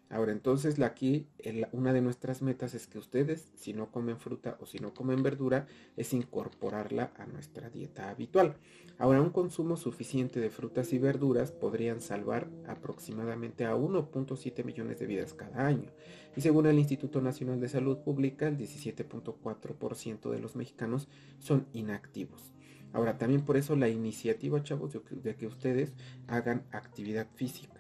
Ahora, 0.08 0.30
entonces 0.30 0.80
aquí 0.80 1.26
una 1.72 1.92
de 1.92 2.00
nuestras 2.00 2.40
metas 2.40 2.74
es 2.74 2.86
que 2.86 2.98
ustedes, 2.98 3.50
si 3.56 3.72
no 3.72 3.90
comen 3.90 4.18
fruta 4.18 4.56
o 4.60 4.66
si 4.66 4.78
no 4.78 4.94
comen 4.94 5.24
verdura, 5.24 5.66
es 5.96 6.12
incorporarla 6.12 7.12
a 7.16 7.26
nuestra 7.26 7.70
dieta 7.70 8.08
habitual. 8.08 8.54
Ahora, 8.98 9.20
un 9.20 9.30
consumo 9.30 9.76
suficiente 9.76 10.38
de 10.38 10.48
frutas 10.48 10.92
y 10.92 10.98
verduras 10.98 11.50
podrían 11.50 12.00
salvar 12.00 12.48
aproximadamente 12.68 13.64
a 13.64 13.74
1.7 13.74 14.64
millones 14.64 15.00
de 15.00 15.06
vidas 15.06 15.34
cada 15.34 15.66
año. 15.66 15.90
Y 16.36 16.40
según 16.40 16.66
el 16.66 16.78
Instituto 16.78 17.20
Nacional 17.20 17.60
de 17.60 17.68
Salud 17.68 17.98
Pública, 17.98 18.46
el 18.46 18.56
17.4% 18.56 20.30
de 20.30 20.38
los 20.38 20.54
mexicanos 20.54 21.08
son 21.40 21.66
inactivos. 21.72 22.52
Ahora, 22.92 23.18
también 23.18 23.42
por 23.42 23.56
eso 23.56 23.74
la 23.74 23.88
iniciativa, 23.88 24.62
chavos, 24.62 24.96
de 25.10 25.34
que 25.34 25.46
ustedes 25.48 25.94
hagan 26.28 26.64
actividad 26.70 27.26
física 27.34 27.75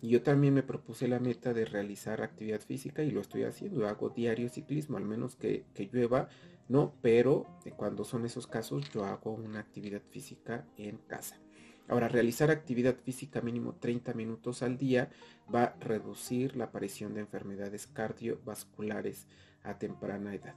yo 0.00 0.22
también 0.22 0.54
me 0.54 0.62
propuse 0.62 1.08
la 1.08 1.18
meta 1.18 1.52
de 1.52 1.64
realizar 1.64 2.22
actividad 2.22 2.60
física 2.60 3.02
y 3.02 3.10
lo 3.10 3.20
estoy 3.20 3.44
haciendo. 3.44 3.88
Hago 3.88 4.10
diario 4.10 4.48
ciclismo, 4.48 4.96
al 4.96 5.04
menos 5.04 5.34
que, 5.34 5.64
llueva, 5.92 6.28
no, 6.68 6.94
pero 7.02 7.46
cuando 7.76 8.04
son 8.04 8.24
esos 8.24 8.46
casos 8.46 8.88
yo 8.90 9.04
hago 9.04 9.32
una 9.32 9.60
actividad 9.60 10.02
física 10.10 10.66
en 10.76 10.98
casa. 10.98 11.40
Ahora, 11.88 12.08
realizar 12.08 12.50
actividad 12.50 12.96
física 12.96 13.40
mínimo 13.40 13.74
30 13.74 14.12
minutos 14.12 14.62
al 14.62 14.76
día 14.76 15.08
va 15.52 15.64
a 15.64 15.76
reducir 15.80 16.54
la 16.54 16.64
aparición 16.64 17.14
de 17.14 17.20
enfermedades 17.20 17.86
cardiovasculares 17.86 19.26
a 19.62 19.78
temprana 19.78 20.34
edad. 20.34 20.54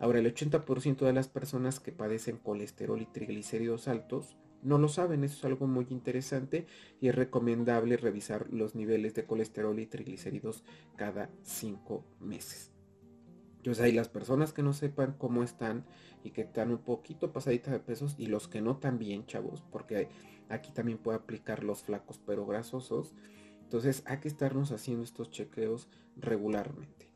Ahora, 0.00 0.20
el 0.20 0.34
80% 0.34 1.04
de 1.04 1.12
las 1.12 1.28
personas 1.28 1.80
que 1.80 1.92
padecen 1.92 2.38
colesterol 2.38 3.02
y 3.02 3.06
triglicéridos 3.06 3.88
altos 3.88 4.38
no 4.62 4.78
lo 4.78 4.88
saben, 4.88 5.24
eso 5.24 5.38
es 5.38 5.44
algo 5.44 5.66
muy 5.66 5.86
interesante 5.90 6.66
y 7.00 7.08
es 7.08 7.14
recomendable 7.14 7.96
revisar 7.96 8.46
los 8.50 8.74
niveles 8.74 9.14
de 9.14 9.24
colesterol 9.24 9.78
y 9.78 9.86
triglicéridos 9.86 10.64
cada 10.96 11.30
cinco 11.42 12.04
meses. 12.20 12.70
Entonces 13.58 13.84
hay 13.84 13.92
las 13.92 14.08
personas 14.08 14.52
que 14.52 14.62
no 14.62 14.72
sepan 14.72 15.14
cómo 15.18 15.42
están 15.42 15.84
y 16.24 16.30
que 16.30 16.42
están 16.42 16.70
un 16.70 16.78
poquito 16.78 17.32
pasaditas 17.32 17.72
de 17.72 17.80
pesos 17.80 18.14
y 18.18 18.26
los 18.26 18.48
que 18.48 18.62
no 18.62 18.78
también, 18.78 19.26
chavos, 19.26 19.62
porque 19.70 20.08
aquí 20.48 20.72
también 20.72 20.98
puede 20.98 21.18
aplicar 21.18 21.62
los 21.62 21.82
flacos 21.82 22.20
pero 22.26 22.46
grasosos. 22.46 23.14
Entonces 23.62 24.02
hay 24.06 24.18
que 24.18 24.28
estarnos 24.28 24.72
haciendo 24.72 25.04
estos 25.04 25.30
chequeos 25.30 25.88
regularmente. 26.16 27.10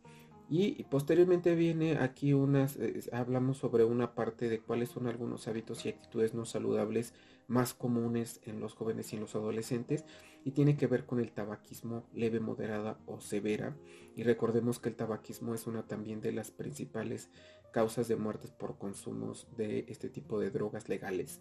Y, 0.50 0.84
posteriormente 0.84 1.54
viene 1.54 1.96
aquí 1.96 2.34
unas, 2.34 2.76
eh, 2.76 3.00
hablamos 3.12 3.56
sobre 3.56 3.84
una 3.84 4.14
parte 4.14 4.48
de 4.50 4.60
cuáles 4.60 4.90
son 4.90 5.06
algunos 5.06 5.48
hábitos 5.48 5.86
y 5.86 5.88
actitudes 5.88 6.34
no 6.34 6.44
saludables 6.44 7.14
más 7.46 7.74
comunes 7.74 8.40
en 8.44 8.60
los 8.60 8.74
jóvenes 8.74 9.12
y 9.12 9.16
en 9.16 9.22
los 9.22 9.34
adolescentes 9.34 10.04
y 10.44 10.52
tiene 10.52 10.76
que 10.76 10.86
ver 10.86 11.06
con 11.06 11.20
el 11.20 11.32
tabaquismo 11.32 12.06
leve, 12.12 12.40
moderada 12.40 12.98
o 13.06 13.20
severa. 13.20 13.76
Y 14.14 14.22
recordemos 14.22 14.78
que 14.78 14.88
el 14.90 14.96
tabaquismo 14.96 15.54
es 15.54 15.66
una 15.66 15.86
también 15.86 16.20
de 16.20 16.32
las 16.32 16.50
principales 16.50 17.30
causas 17.72 18.08
de 18.08 18.16
muertes 18.16 18.50
por 18.50 18.78
consumos 18.78 19.48
de 19.56 19.84
este 19.88 20.08
tipo 20.08 20.38
de 20.38 20.50
drogas 20.50 20.88
legales 20.88 21.40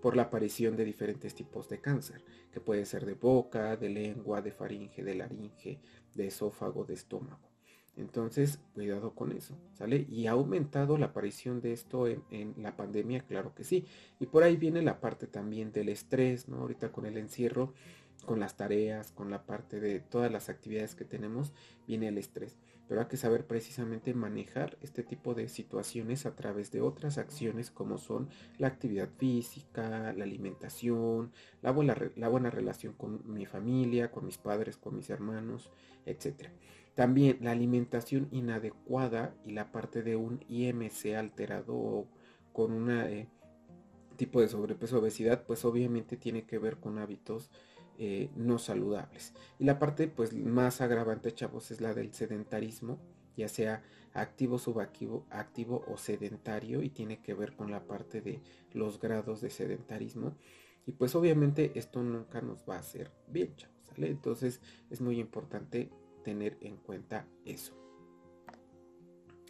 por 0.00 0.14
la 0.16 0.22
aparición 0.22 0.76
de 0.76 0.84
diferentes 0.84 1.34
tipos 1.34 1.68
de 1.68 1.80
cáncer, 1.80 2.22
que 2.52 2.60
puede 2.60 2.84
ser 2.86 3.04
de 3.06 3.14
boca, 3.14 3.76
de 3.76 3.88
lengua, 3.88 4.42
de 4.42 4.52
faringe, 4.52 5.02
de 5.02 5.14
laringe, 5.14 5.80
de 6.14 6.26
esófago, 6.28 6.84
de 6.84 6.94
estómago. 6.94 7.55
Entonces, 7.96 8.58
cuidado 8.74 9.14
con 9.14 9.32
eso, 9.32 9.56
¿sale? 9.72 10.06
Y 10.10 10.26
ha 10.26 10.32
aumentado 10.32 10.98
la 10.98 11.06
aparición 11.06 11.62
de 11.62 11.72
esto 11.72 12.06
en, 12.06 12.54
la 12.58 12.76
pandemia, 12.76 13.22
claro 13.22 13.54
que 13.54 13.64
sí. 13.64 13.86
Y 14.20 14.26
por 14.26 14.42
ahí 14.42 14.56
viene 14.56 14.82
la 14.82 15.00
parte 15.00 15.26
también 15.26 15.72
del 15.72 15.88
estrés, 15.88 16.46
¿no? 16.46 16.58
Ahorita 16.58 16.92
con 16.92 17.06
el 17.06 17.16
encierro, 17.16 17.72
con 18.26 18.38
las 18.38 18.56
tareas, 18.56 19.12
con 19.12 19.30
la 19.30 19.46
parte 19.46 19.80
de 19.80 20.00
todas 20.00 20.30
las 20.30 20.50
actividades 20.50 20.94
que 20.94 21.06
tenemos, 21.06 21.54
viene 21.86 22.08
el 22.08 22.18
estrés. 22.18 22.58
Pero 22.86 23.00
hay 23.00 23.06
que 23.06 23.16
saber 23.16 23.46
precisamente 23.46 24.12
manejar 24.14 24.76
este 24.82 25.02
tipo 25.02 25.34
de 25.34 25.48
situaciones 25.48 26.26
a 26.26 26.36
través 26.36 26.70
de 26.70 26.82
otras 26.82 27.16
acciones 27.18 27.70
como 27.70 27.96
son 27.98 28.28
la 28.58 28.68
actividad 28.68 29.08
física, 29.16 30.12
la 30.12 30.24
alimentación, 30.24 31.32
la 31.62 31.72
buena, 31.72 31.96
la 32.14 32.28
buena 32.28 32.50
relación 32.50 32.92
con 32.92 33.22
mi 33.32 33.46
familia, 33.46 34.12
con 34.12 34.26
mis 34.26 34.38
padres, 34.38 34.76
con 34.76 34.94
mis 34.94 35.10
hermanos, 35.10 35.70
etc. 36.04 36.50
También 36.96 37.38
la 37.42 37.50
alimentación 37.50 38.26
inadecuada 38.32 39.34
y 39.44 39.52
la 39.52 39.70
parte 39.70 40.02
de 40.02 40.16
un 40.16 40.42
IMC 40.48 41.14
alterado 41.14 41.74
o 41.74 42.08
con 42.54 42.72
un 42.72 42.90
eh, 42.90 43.28
tipo 44.16 44.40
de 44.40 44.48
sobrepeso 44.48 44.98
obesidad, 44.98 45.44
pues 45.46 45.66
obviamente 45.66 46.16
tiene 46.16 46.46
que 46.46 46.58
ver 46.58 46.78
con 46.78 46.98
hábitos 46.98 47.50
eh, 47.98 48.30
no 48.34 48.58
saludables. 48.58 49.34
Y 49.58 49.64
la 49.64 49.78
parte 49.78 50.08
pues 50.08 50.32
más 50.32 50.80
agravante, 50.80 51.34
chavos, 51.34 51.70
es 51.70 51.82
la 51.82 51.92
del 51.92 52.14
sedentarismo, 52.14 52.98
ya 53.36 53.48
sea 53.48 53.82
activo, 54.14 54.58
subactivo, 54.58 55.26
activo 55.28 55.84
o 55.86 55.98
sedentario, 55.98 56.82
y 56.82 56.88
tiene 56.88 57.20
que 57.20 57.34
ver 57.34 57.54
con 57.56 57.70
la 57.70 57.86
parte 57.86 58.22
de 58.22 58.40
los 58.72 58.98
grados 58.98 59.42
de 59.42 59.50
sedentarismo. 59.50 60.34
Y 60.86 60.92
pues 60.92 61.14
obviamente 61.14 61.72
esto 61.74 62.02
nunca 62.02 62.40
nos 62.40 62.64
va 62.66 62.76
a 62.76 62.80
hacer 62.80 63.12
bien, 63.28 63.54
chavos. 63.54 63.76
Entonces 63.98 64.62
es 64.88 65.02
muy 65.02 65.20
importante 65.20 65.90
tener 66.26 66.56
en 66.60 66.76
cuenta 66.76 67.24
eso. 67.44 67.72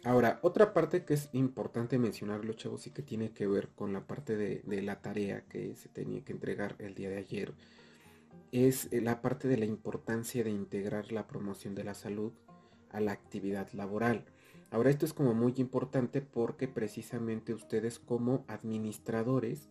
Ahora, 0.03 0.37
otra 0.43 0.75
parte 0.75 1.05
que 1.05 1.15
es 1.15 1.27
importante 1.33 1.97
mencionarlo, 1.97 2.53
chavos, 2.53 2.85
y 2.85 2.91
que 2.91 3.01
tiene 3.01 3.31
que 3.31 3.47
ver 3.47 3.69
con 3.69 3.93
la 3.93 4.05
parte 4.05 4.37
de, 4.37 4.81
la 4.83 5.01
tarea 5.01 5.41
que 5.49 5.75
se 5.75 5.89
tenía 5.89 6.23
que 6.23 6.33
entregar 6.33 6.75
el 6.77 6.93
día 6.93 7.09
de 7.09 7.17
ayer, 7.17 7.55
es 8.51 8.93
eh, 8.93 9.01
la 9.01 9.23
parte 9.23 9.47
de 9.47 9.57
la 9.57 9.65
importancia 9.65 10.43
de 10.43 10.51
integrar 10.51 11.11
la 11.11 11.25
promoción 11.25 11.73
de 11.73 11.83
la 11.83 11.95
salud 11.95 12.31
a 12.91 12.99
la 12.99 13.11
actividad 13.11 13.71
laboral. 13.73 14.25
Ahora, 14.69 14.91
esto 14.91 15.07
es 15.07 15.13
como 15.13 15.33
muy 15.33 15.55
importante 15.57 16.21
porque 16.21 16.67
precisamente 16.67 17.55
ustedes 17.55 17.97
como 17.97 18.45
administradores 18.47 19.67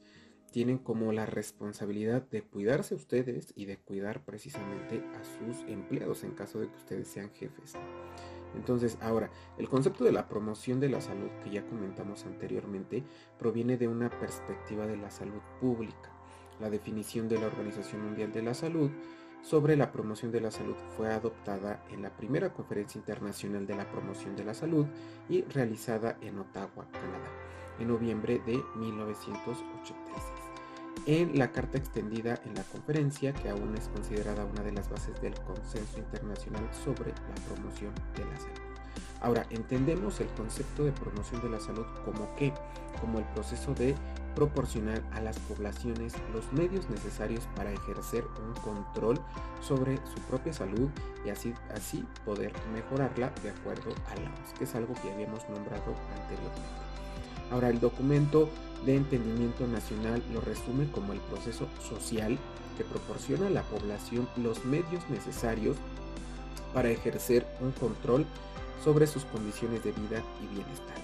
tienen 0.51 0.79
como 0.79 1.13
la 1.13 1.27
responsabilidad 1.27 2.23
de 2.29 2.43
cuidarse 2.43 2.95
ustedes 2.95 3.53
y 3.57 3.67
de 3.67 3.77
cuidar 3.79 4.25
precisamente 4.25 5.03
a 5.15 5.25
sus 5.25 5.63
empleados 5.69 6.25
en 6.25 6.33
caso 6.33 6.61
de 6.61 6.69
que 6.69 6.77
ustedes 6.77 7.09
sean 7.09 7.31
jefes. 7.31 7.75
Entonces, 8.55 8.97
ahora, 9.01 9.31
el 9.59 9.69
concepto 9.69 10.05
de 10.05 10.13
la 10.13 10.29
promoción 10.29 10.81
de 10.81 10.89
la 10.89 11.01
salud 11.01 11.29
que 11.45 11.51
ya 11.51 11.67
comentamos 11.67 12.25
anteriormente 12.25 13.05
proviene 13.39 13.77
de 13.77 13.89
una 13.89 14.09
perspectiva 14.09 14.87
de 14.87 14.97
la 14.97 15.11
salud 15.11 15.43
pública. 15.61 16.13
La 16.61 16.71
definición 16.71 17.29
de 17.29 17.39
la 17.39 17.47
Organización 17.47 18.03
Mundial 18.03 18.33
de 18.33 18.43
la 18.43 18.55
Salud 18.55 18.91
sobre 19.43 19.77
la 19.77 19.93
promoción 19.93 20.33
de 20.33 20.41
la 20.41 20.51
salud 20.51 20.75
fue 20.97 21.13
adoptada 21.13 21.85
en 21.91 22.03
la 22.03 22.11
primera 22.17 22.53
conferencia 22.53 22.99
internacional 22.99 23.67
de 23.67 23.77
la 23.77 23.89
promoción 23.91 24.35
de 24.35 24.45
la 24.45 24.55
salud 24.55 24.87
y 25.29 25.43
realizada 25.43 26.17
en 26.21 26.39
Ottawa, 26.39 26.89
Canadá, 26.91 27.31
en 27.79 27.89
noviembre 27.89 28.41
de 28.47 28.63
1986 28.77 30.47
en 31.07 31.39
la 31.39 31.53
carta 31.53 31.79
extendida 31.79 32.41
en 32.45 32.55
la 32.55 32.65
conferencia, 32.65 33.33
que 33.33 33.49
aún 33.49 33.77
es 33.77 33.89
considerada 33.89 34.45
una 34.45 34.63
de 34.63 34.73
las 34.73 34.91
bases 34.91 35.21
del 35.21 35.35
consenso 35.35 35.99
internacional 35.99 36.69
sobre 36.85 37.11
la 37.11 37.35
promoción 37.49 37.93
de 38.17 38.25
la 38.25 38.37
salud. 38.37 38.67
Ahora, 39.21 39.47
entendemos 39.51 40.21
el 40.21 40.29
concepto 40.29 40.85
de 40.85 40.93
promoción 40.93 41.41
de 41.43 41.51
la 41.51 41.61
salud 41.61 41.87
como 42.05 42.35
que, 42.37 42.53
como 43.01 43.19
el 43.19 43.25
proceso 43.27 43.75
de 43.75 43.95
proporcionar 44.35 45.03
a 45.13 45.21
las 45.21 45.39
poblaciones 45.39 46.13
los 46.35 46.53
medios 46.53 46.91
necesarios 46.91 47.49
para 47.57 47.73
ejercer 47.73 48.25
un 48.47 48.53
control 48.63 49.19
sobre 49.63 49.97
su 50.07 50.21
propia 50.29 50.53
salud 50.53 50.91
y 51.25 51.31
así, 51.31 51.55
así 51.75 52.05
poder 52.25 52.53
mejorarla 52.75 53.31
de 53.43 53.51
acuerdo 53.51 53.93
a 54.11 54.15
la 54.17 54.31
que 54.59 54.65
es 54.65 54.75
algo 54.75 54.93
que 54.95 55.11
habíamos 55.11 55.49
nombrado 55.49 55.95
anteriormente. 56.21 56.96
Ahora, 57.51 57.71
el 57.71 57.81
documento 57.81 58.49
de 58.85 58.97
entendimiento 58.97 59.67
nacional 59.67 60.23
lo 60.33 60.41
resume 60.41 60.91
como 60.91 61.13
el 61.13 61.21
proceso 61.21 61.67
social 61.89 62.39
que 62.77 62.85
proporciona 62.85 63.47
a 63.47 63.51
la 63.51 63.63
población 63.63 64.29
los 64.37 64.65
medios 64.65 65.09
necesarios 65.09 65.77
para 66.75 66.91
ejercer 66.91 67.47
un 67.61 67.73
control 67.73 68.27
sobre 68.85 69.07
sus 69.07 69.25
condiciones 69.25 69.83
de 69.83 69.93
vida 69.93 70.23
y 70.43 70.55
bienestar. 70.55 70.97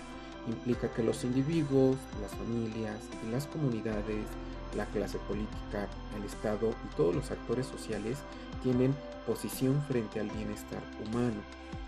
Implica 0.49 0.93
que 0.93 1.03
los 1.03 1.25
individuos, 1.25 1.97
las 2.21 2.33
familias, 2.33 2.99
las 3.31 3.47
comunidades, 3.47 4.27
la 4.77 4.87
clase 4.87 5.19
política, 5.29 5.89
el 6.17 6.25
Estado 6.25 6.71
y 6.71 6.97
todos 6.97 7.15
los 7.15 7.31
actores 7.31 7.67
sociales 7.67 8.19
tienen 8.63 8.95
posición 9.27 9.83
frente 9.89 10.21
al 10.21 10.31
bienestar 10.31 10.83
humano 11.07 11.41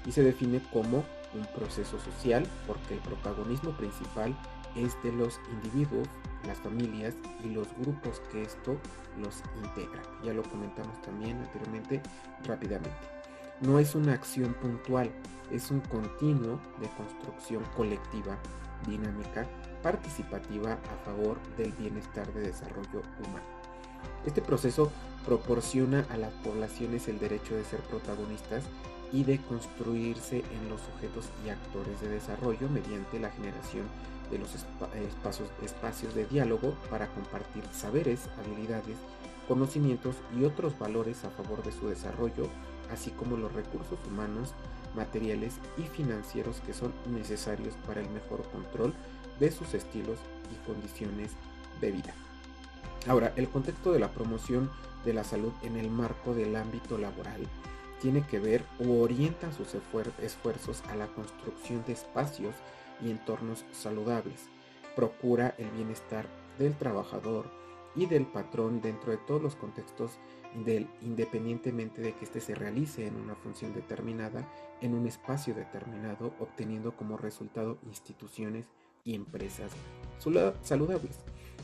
y 0.06 0.12
se 0.12 0.22
define 0.22 0.60
como 0.72 1.04
un 1.34 1.46
proceso 1.54 1.98
social 1.98 2.46
porque 2.66 2.94
el 2.94 3.00
protagonismo 3.00 3.70
principal 3.76 4.34
es 4.76 5.00
de 5.02 5.12
los 5.12 5.40
individuos, 5.52 6.08
las 6.46 6.58
familias 6.58 7.14
y 7.44 7.48
los 7.48 7.68
grupos 7.78 8.20
que 8.32 8.42
esto 8.42 8.76
los 9.20 9.42
integra. 9.62 10.02
Ya 10.24 10.32
lo 10.32 10.42
comentamos 10.42 11.00
también 11.02 11.38
anteriormente 11.38 12.02
rápidamente. 12.44 13.14
No 13.60 13.78
es 13.78 13.94
una 13.94 14.14
acción 14.14 14.54
puntual, 14.54 15.10
es 15.50 15.70
un 15.70 15.80
continuo 15.80 16.58
de 16.80 16.88
construcción 16.96 17.62
colectiva, 17.76 18.36
dinámica 18.86 19.46
participativa 19.82 20.72
a 20.72 21.04
favor 21.04 21.38
del 21.56 21.72
bienestar 21.72 22.32
de 22.32 22.40
desarrollo 22.40 23.02
humano. 23.20 23.44
Este 24.26 24.42
proceso 24.42 24.90
proporciona 25.24 26.06
a 26.10 26.16
las 26.16 26.32
poblaciones 26.32 27.08
el 27.08 27.18
derecho 27.18 27.54
de 27.54 27.64
ser 27.64 27.80
protagonistas 27.80 28.64
y 29.14 29.22
de 29.22 29.38
construirse 29.38 30.38
en 30.38 30.68
los 30.68 30.80
sujetos 30.80 31.26
y 31.46 31.48
actores 31.48 32.00
de 32.00 32.08
desarrollo 32.08 32.68
mediante 32.68 33.20
la 33.20 33.30
generación 33.30 33.86
de 34.28 34.40
los 34.40 34.52
espacios, 34.56 35.48
espacios 35.62 36.16
de 36.16 36.26
diálogo 36.26 36.74
para 36.90 37.06
compartir 37.06 37.62
saberes, 37.72 38.28
habilidades, 38.38 38.96
conocimientos 39.46 40.16
y 40.36 40.44
otros 40.44 40.76
valores 40.80 41.24
a 41.24 41.30
favor 41.30 41.62
de 41.62 41.70
su 41.70 41.88
desarrollo, 41.88 42.48
así 42.90 43.10
como 43.12 43.36
los 43.36 43.52
recursos 43.52 44.00
humanos, 44.10 44.52
materiales 44.96 45.54
y 45.78 45.82
financieros 45.82 46.60
que 46.66 46.74
son 46.74 46.92
necesarios 47.06 47.74
para 47.86 48.00
el 48.00 48.10
mejor 48.10 48.42
control 48.50 48.94
de 49.38 49.52
sus 49.52 49.74
estilos 49.74 50.18
y 50.52 50.66
condiciones 50.66 51.30
de 51.80 51.92
vida. 51.92 52.14
Ahora, 53.06 53.32
el 53.36 53.48
contexto 53.48 53.92
de 53.92 54.00
la 54.00 54.10
promoción 54.10 54.70
de 55.04 55.12
la 55.12 55.22
salud 55.22 55.52
en 55.62 55.76
el 55.76 55.88
marco 55.88 56.34
del 56.34 56.56
ámbito 56.56 56.98
laboral 56.98 57.46
tiene 58.04 58.20
que 58.26 58.38
ver 58.38 58.62
o 58.86 59.00
orienta 59.00 59.50
sus 59.50 59.74
esfuerzos 59.74 60.82
a 60.90 60.94
la 60.94 61.06
construcción 61.06 61.82
de 61.86 61.94
espacios 61.94 62.54
y 63.02 63.10
entornos 63.10 63.64
saludables. 63.72 64.42
Procura 64.94 65.54
el 65.56 65.70
bienestar 65.70 66.26
del 66.58 66.76
trabajador 66.76 67.46
y 67.96 68.04
del 68.04 68.26
patrón 68.26 68.82
dentro 68.82 69.10
de 69.10 69.16
todos 69.16 69.40
los 69.40 69.56
contextos 69.56 70.18
del, 70.66 70.86
independientemente 71.00 72.02
de 72.02 72.12
que 72.12 72.26
éste 72.26 72.42
se 72.42 72.54
realice 72.54 73.06
en 73.06 73.16
una 73.16 73.36
función 73.36 73.72
determinada, 73.72 74.46
en 74.82 74.92
un 74.92 75.06
espacio 75.06 75.54
determinado, 75.54 76.34
obteniendo 76.40 76.94
como 76.94 77.16
resultado 77.16 77.78
instituciones 77.86 78.66
y 79.02 79.14
empresas 79.14 79.72
saludables. 80.62 81.20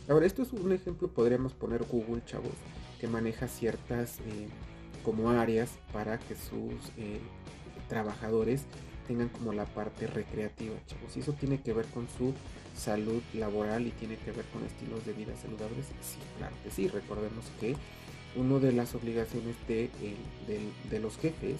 Ahora, 0.08 0.24
esto 0.24 0.40
es 0.40 0.54
un 0.54 0.72
ejemplo, 0.72 1.08
podríamos 1.08 1.52
poner 1.52 1.84
Google, 1.84 2.24
chavos, 2.24 2.54
que 2.98 3.08
maneja 3.08 3.46
ciertas 3.46 4.20
eh, 4.20 4.48
como 5.04 5.30
áreas 5.30 5.70
para 5.92 6.18
que 6.18 6.34
sus 6.34 6.74
eh, 6.96 7.20
trabajadores 7.88 8.64
tengan 9.06 9.28
como 9.28 9.52
la 9.52 9.64
parte 9.64 10.06
recreativa, 10.06 10.74
chavos. 10.86 11.16
Y 11.16 11.20
eso 11.20 11.32
tiene 11.32 11.60
que 11.60 11.72
ver 11.72 11.86
con 11.86 12.06
su 12.16 12.34
salud 12.76 13.22
laboral 13.34 13.86
y 13.86 13.90
tiene 13.90 14.16
que 14.16 14.32
ver 14.32 14.44
con 14.46 14.64
estilos 14.64 15.04
de 15.04 15.12
vida 15.12 15.34
saludables. 15.36 15.86
Sí, 16.00 16.18
claro 16.38 16.54
que 16.62 16.70
sí. 16.70 16.88
Recordemos 16.88 17.44
que 17.58 17.74
una 18.36 18.58
de 18.58 18.72
las 18.72 18.94
obligaciones 18.94 19.56
de, 19.66 19.90
de 20.88 21.00
los 21.00 21.16
jefes 21.16 21.56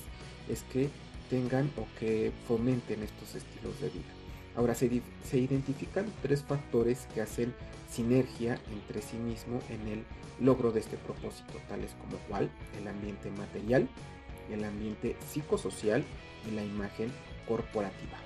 es 0.49 0.63
que 0.73 0.89
tengan 1.29 1.71
o 1.77 1.87
que 1.99 2.33
fomenten 2.47 3.03
estos 3.03 3.35
estilos 3.35 3.81
de 3.81 3.89
vida. 3.89 4.21
Ahora 4.57 4.75
se, 4.75 4.87
identifican 5.33 6.07
tres 6.23 6.43
factores 6.43 7.07
que 7.15 7.21
hacen 7.21 7.55
sinergia 7.89 8.59
entre 8.73 9.01
sí 9.01 9.17
mismo 9.17 9.61
en 9.71 9.89
el 9.89 10.05
logro 10.41 10.73
de 10.73 10.81
este 10.81 10.97
propósito, 10.97 11.55
tales 11.69 11.95
como 12.01 12.17
cual 12.29 12.51
el 12.79 12.89
ambiente 12.89 13.31
material, 13.31 13.89
el 14.51 14.65
ambiente 14.65 15.17
psicosocial 15.31 16.05
y 16.49 16.55
la 16.55 16.65
imagen 16.65 17.13
corporativa. 17.47 18.19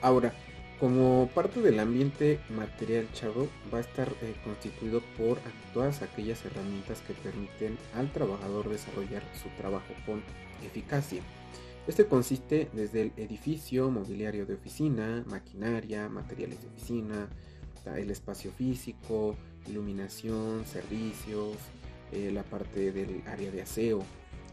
Ahora, 0.00 0.34
como 0.80 1.30
parte 1.34 1.62
del 1.62 1.78
ambiente 1.78 2.40
material 2.50 3.08
chavo 3.12 3.48
va 3.72 3.78
a 3.78 3.80
estar 3.80 4.08
eh, 4.20 4.34
constituido 4.44 5.00
por 5.16 5.38
todas 5.72 6.02
aquellas 6.02 6.44
herramientas 6.44 7.00
que 7.06 7.14
permiten 7.14 7.78
al 7.94 8.12
trabajador 8.12 8.68
desarrollar 8.68 9.22
su 9.40 9.48
trabajo 9.56 9.94
con 10.04 10.22
eficacia. 10.62 11.22
Este 11.86 12.06
consiste 12.06 12.70
desde 12.72 13.02
el 13.02 13.12
edificio, 13.16 13.90
mobiliario 13.90 14.46
de 14.46 14.54
oficina, 14.54 15.24
maquinaria, 15.26 16.08
materiales 16.08 16.60
de 16.60 16.68
oficina, 16.68 17.28
el 17.96 18.10
espacio 18.10 18.50
físico, 18.52 19.36
iluminación, 19.68 20.64
servicios, 20.66 21.56
eh, 22.12 22.30
la 22.32 22.42
parte 22.42 22.92
del 22.92 23.22
área 23.26 23.50
de 23.50 23.62
aseo, 23.62 24.04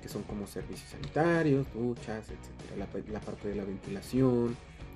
que 0.01 0.09
son 0.09 0.23
como 0.23 0.47
servicios 0.47 0.89
sanitarios, 0.89 1.67
duchas, 1.73 2.29
etc. 2.29 2.77
La, 3.11 3.19
parte 3.19 3.49
de 3.49 3.55
la 3.55 3.63
ventilación, 3.63 4.55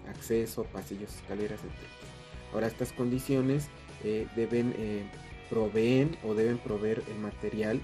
acceso, 0.10 0.63
pasillos, 0.66 1.13
escaleras, 1.16 1.59
etc. 1.61 2.53
Ahora 2.53 2.68
estas 2.68 2.92
condiciones 2.92 3.68
eh, 4.03 4.27
deben 4.35 4.74
eh, 4.77 5.03
proveen 5.50 6.18
o 6.24 6.33
deben 6.33 6.57
proveer 6.57 7.03
el 7.07 7.20
material 7.20 7.81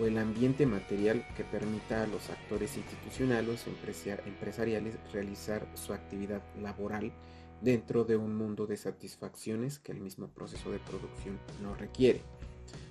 o 0.00 0.06
el 0.06 0.18
ambiente 0.18 0.66
material 0.66 1.26
que 1.36 1.44
permita 1.44 2.02
a 2.02 2.06
los 2.06 2.30
actores 2.30 2.76
institucionales 2.76 3.66
o 3.66 3.70
empresariales 4.26 4.94
realizar 5.12 5.66
su 5.74 5.92
actividad 5.92 6.42
laboral 6.60 7.12
dentro 7.62 8.04
de 8.04 8.16
un 8.16 8.36
mundo 8.36 8.66
de 8.66 8.76
satisfacciones 8.76 9.78
que 9.78 9.92
el 9.92 10.00
mismo 10.00 10.28
proceso 10.28 10.70
de 10.70 10.78
producción 10.78 11.38
no 11.62 11.74
requiere. 11.74 12.20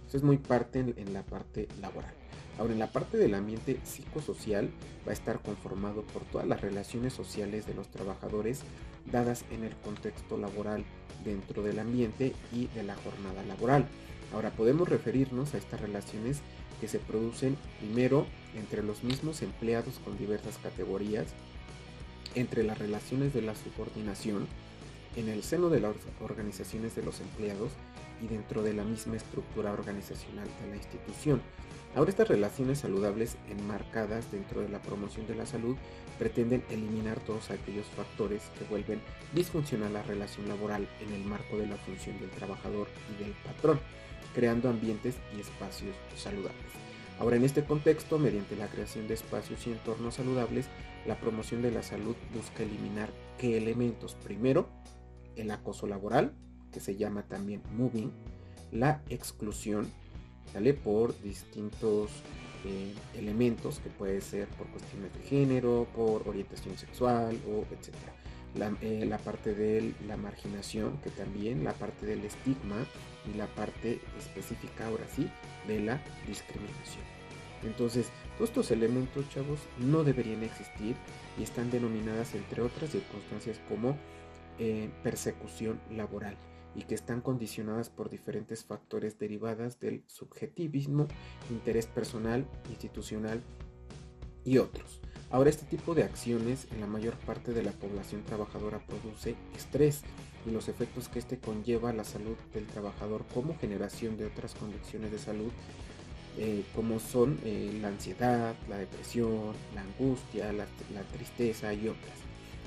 Eso 0.08 0.18
es 0.18 0.24
muy 0.24 0.38
parte 0.38 0.80
en, 0.80 1.14
la 1.14 1.24
parte 1.24 1.68
laboral. 1.80 2.14
Ahora, 2.58 2.74
en 2.74 2.80
la 2.80 2.92
parte 2.92 3.18
del 3.18 3.34
ambiente 3.34 3.80
psicosocial 3.84 4.70
va 5.08 5.12
a 5.12 5.14
estar 5.14 5.42
conformado 5.42 6.04
por 6.04 6.24
todas 6.24 6.48
las 6.48 6.62
relaciones 6.62 7.14
sociales 7.14 7.66
de 7.66 7.74
los 7.74 7.90
trabajadores 7.90 8.62
dadas 9.06 9.46
en 9.52 9.64
el 9.64 9.76
contexto 9.78 10.38
laboral 10.38 10.84
dentro 11.24 11.64
del 11.64 11.80
ambiente 11.80 12.34
y 12.52 12.68
de 12.68 12.84
la 12.84 12.96
jornada 12.96 13.44
laboral. 13.46 13.88
Ahora 14.34 14.52
podemos 14.52 14.88
referirnos 14.88 15.54
a 15.54 15.58
estas 15.58 15.82
relaciones 15.82 16.42
que 16.80 16.88
se 16.88 17.00
producen 17.00 17.58
primero 17.80 18.26
entre 18.56 18.84
los 18.84 19.04
mismos 19.04 19.42
empleados 19.42 20.00
con 20.04 20.18
diversas 20.18 20.58
categorías, 20.58 21.28
entre 22.36 22.64
las 22.64 22.78
relaciones 22.78 23.34
de 23.34 23.42
la 23.42 23.56
subordinación, 23.56 24.48
en 25.16 25.30
el 25.30 25.44
seno 25.44 25.70
de 25.70 25.82
las 25.82 25.96
organizaciones 26.22 26.96
de 26.96 27.04
los 27.04 27.20
empleados 27.20 27.72
y 28.22 28.28
dentro 28.28 28.64
de 28.64 28.74
la 28.74 28.84
misma 28.84 29.18
estructura 29.18 29.74
organizacional 29.74 30.48
de 30.62 30.70
la 30.70 30.76
institución. 30.76 31.42
Ahora 31.96 32.12
estas 32.12 32.30
relaciones 32.30 32.80
saludables 32.80 33.36
enmarcadas 33.50 34.32
dentro 34.32 34.62
de 34.62 34.70
la 34.70 34.82
promoción 34.82 35.28
de 35.28 35.36
la 35.36 35.46
salud 35.46 35.76
pretenden 36.18 36.64
eliminar 36.70 37.20
todos 37.20 37.52
aquellos 37.52 37.86
factores 37.88 38.44
que 38.58 38.64
vuelven 38.66 39.02
disfuncional 39.34 39.92
la 39.92 40.04
relación 40.04 40.48
laboral 40.48 40.88
en 41.02 41.14
el 41.14 41.26
marco 41.26 41.58
de 41.58 41.68
la 41.68 41.76
función 41.76 42.18
del 42.20 42.30
trabajador 42.30 42.88
y 43.14 43.24
del 43.24 43.34
patrón 43.34 43.80
creando 44.34 44.70
ambientes 44.70 45.16
y 45.36 45.42
espacios 45.42 45.96
saludables. 46.16 46.72
Ahora, 47.20 47.36
en 47.36 47.44
este 47.44 47.64
contexto, 47.64 48.18
mediante 48.18 48.56
la 48.56 48.68
creación 48.68 49.08
de 49.08 49.14
espacios 49.14 49.66
y 49.68 49.72
entornos 49.72 50.16
saludables, 50.16 50.66
la 51.06 51.20
promoción 51.20 51.62
de 51.62 51.72
la 51.72 51.84
salud 51.84 52.16
busca 52.36 52.64
eliminar 52.64 53.10
qué 53.38 53.58
elementos. 53.58 54.16
Primero, 54.16 54.70
el 55.36 55.52
acoso 55.52 55.88
laboral, 55.88 56.34
que 56.72 56.80
se 56.80 56.96
llama 56.96 57.24
también 57.24 57.62
moving, 57.76 58.12
la 58.72 59.02
exclusión, 59.10 59.90
¿vale? 60.54 60.74
Por 60.74 61.20
distintos 61.22 62.12
eh, 62.66 62.94
elementos 63.18 63.80
que 63.80 63.90
puede 63.90 64.22
ser 64.22 64.48
por 64.50 64.68
cuestiones 64.68 65.14
de 65.14 65.22
género, 65.22 65.88
por 65.96 66.28
orientación 66.28 66.78
sexual 66.78 67.40
o 67.48 67.66
etcétera 67.74 68.14
eh, 68.82 69.06
la, 69.08 69.18
parte 69.18 69.56
de 69.56 69.94
la 70.08 70.18
marginación, 70.18 70.98
que 70.98 71.10
también 71.10 71.64
la 71.64 71.72
parte 71.72 72.06
del 72.06 72.26
estigma 72.26 72.86
y 73.32 73.38
la 73.38 73.48
parte 73.48 74.02
específica, 74.20 74.88
ahora 74.88 75.06
sí, 75.16 75.30
de 75.68 75.80
la 75.80 76.02
discriminación. 76.28 77.21
Entonces, 77.64 78.08
todos 78.38 78.50
estos 78.50 78.72
elementos, 78.72 79.30
chavos, 79.30 79.60
no 79.78 80.04
deberían 80.04 80.44
existir 80.44 80.96
y 81.38 81.44
están 81.44 81.70
denominadas, 81.72 82.34
entre 82.36 82.62
otras 82.62 82.92
circunstancias, 82.92 83.60
como 83.70 83.98
eh, 84.60 84.90
persecución 85.04 85.80
laboral 85.90 86.38
y 86.76 86.84
que 86.84 86.96
están 86.96 87.22
condicionadas 87.22 87.90
por 87.90 88.10
diferentes 88.10 88.64
factores 88.64 89.20
derivadas 89.20 89.80
del 89.80 90.04
subjetivismo, 90.08 91.08
interés 91.50 91.88
personal, 91.88 92.46
institucional 92.70 93.42
y 94.44 94.58
otros. 94.58 95.02
Ahora 95.30 95.50
este 95.50 95.66
tipo 95.66 95.96
de 95.96 96.04
acciones 96.04 96.68
en 96.72 96.82
la 96.82 96.88
mayor 96.88 97.16
parte 97.16 97.54
de 97.54 97.64
la 97.64 97.72
población 97.72 98.24
trabajadora 98.24 98.86
produce 98.86 99.36
estrés 99.56 100.02
y 100.46 100.52
los 100.52 100.68
efectos 100.68 101.08
que 101.08 101.20
este 101.20 101.40
conlleva 101.40 101.92
a 101.92 101.94
la 101.94 102.04
salud 102.04 102.36
del 102.54 102.66
trabajador 102.66 103.24
como 103.34 103.58
generación 103.58 104.18
de 104.18 104.26
otras 104.26 104.56
condiciones 104.56 105.12
de 105.12 105.20
salud 105.20 105.52
eh, 106.38 106.64
como 106.76 107.00
son 107.00 107.40
eh, 107.44 107.78
la 107.82 107.90
ansiedad, 107.90 108.56
la 108.70 108.78
depresión, 108.78 109.54
la 109.76 109.82
angustia, 109.82 110.52
la, 110.54 110.66
tristeza 111.14 111.74
y 111.74 111.88
otras, 111.88 112.16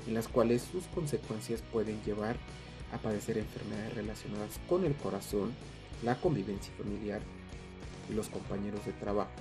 en 0.07 0.13
las 0.13 0.27
cuales 0.27 0.61
sus 0.61 0.85
consecuencias 0.85 1.61
pueden 1.71 2.01
llevar 2.03 2.37
a 2.91 2.97
padecer 2.97 3.37
enfermedades 3.37 3.95
relacionadas 3.95 4.59
con 4.69 4.85
el 4.85 4.93
corazón, 4.95 5.53
la 6.03 6.15
convivencia 6.15 6.71
familiar 6.77 7.21
los 8.13 8.29
compañeros 8.29 8.85
de 8.85 8.93
trabajo, 8.93 9.31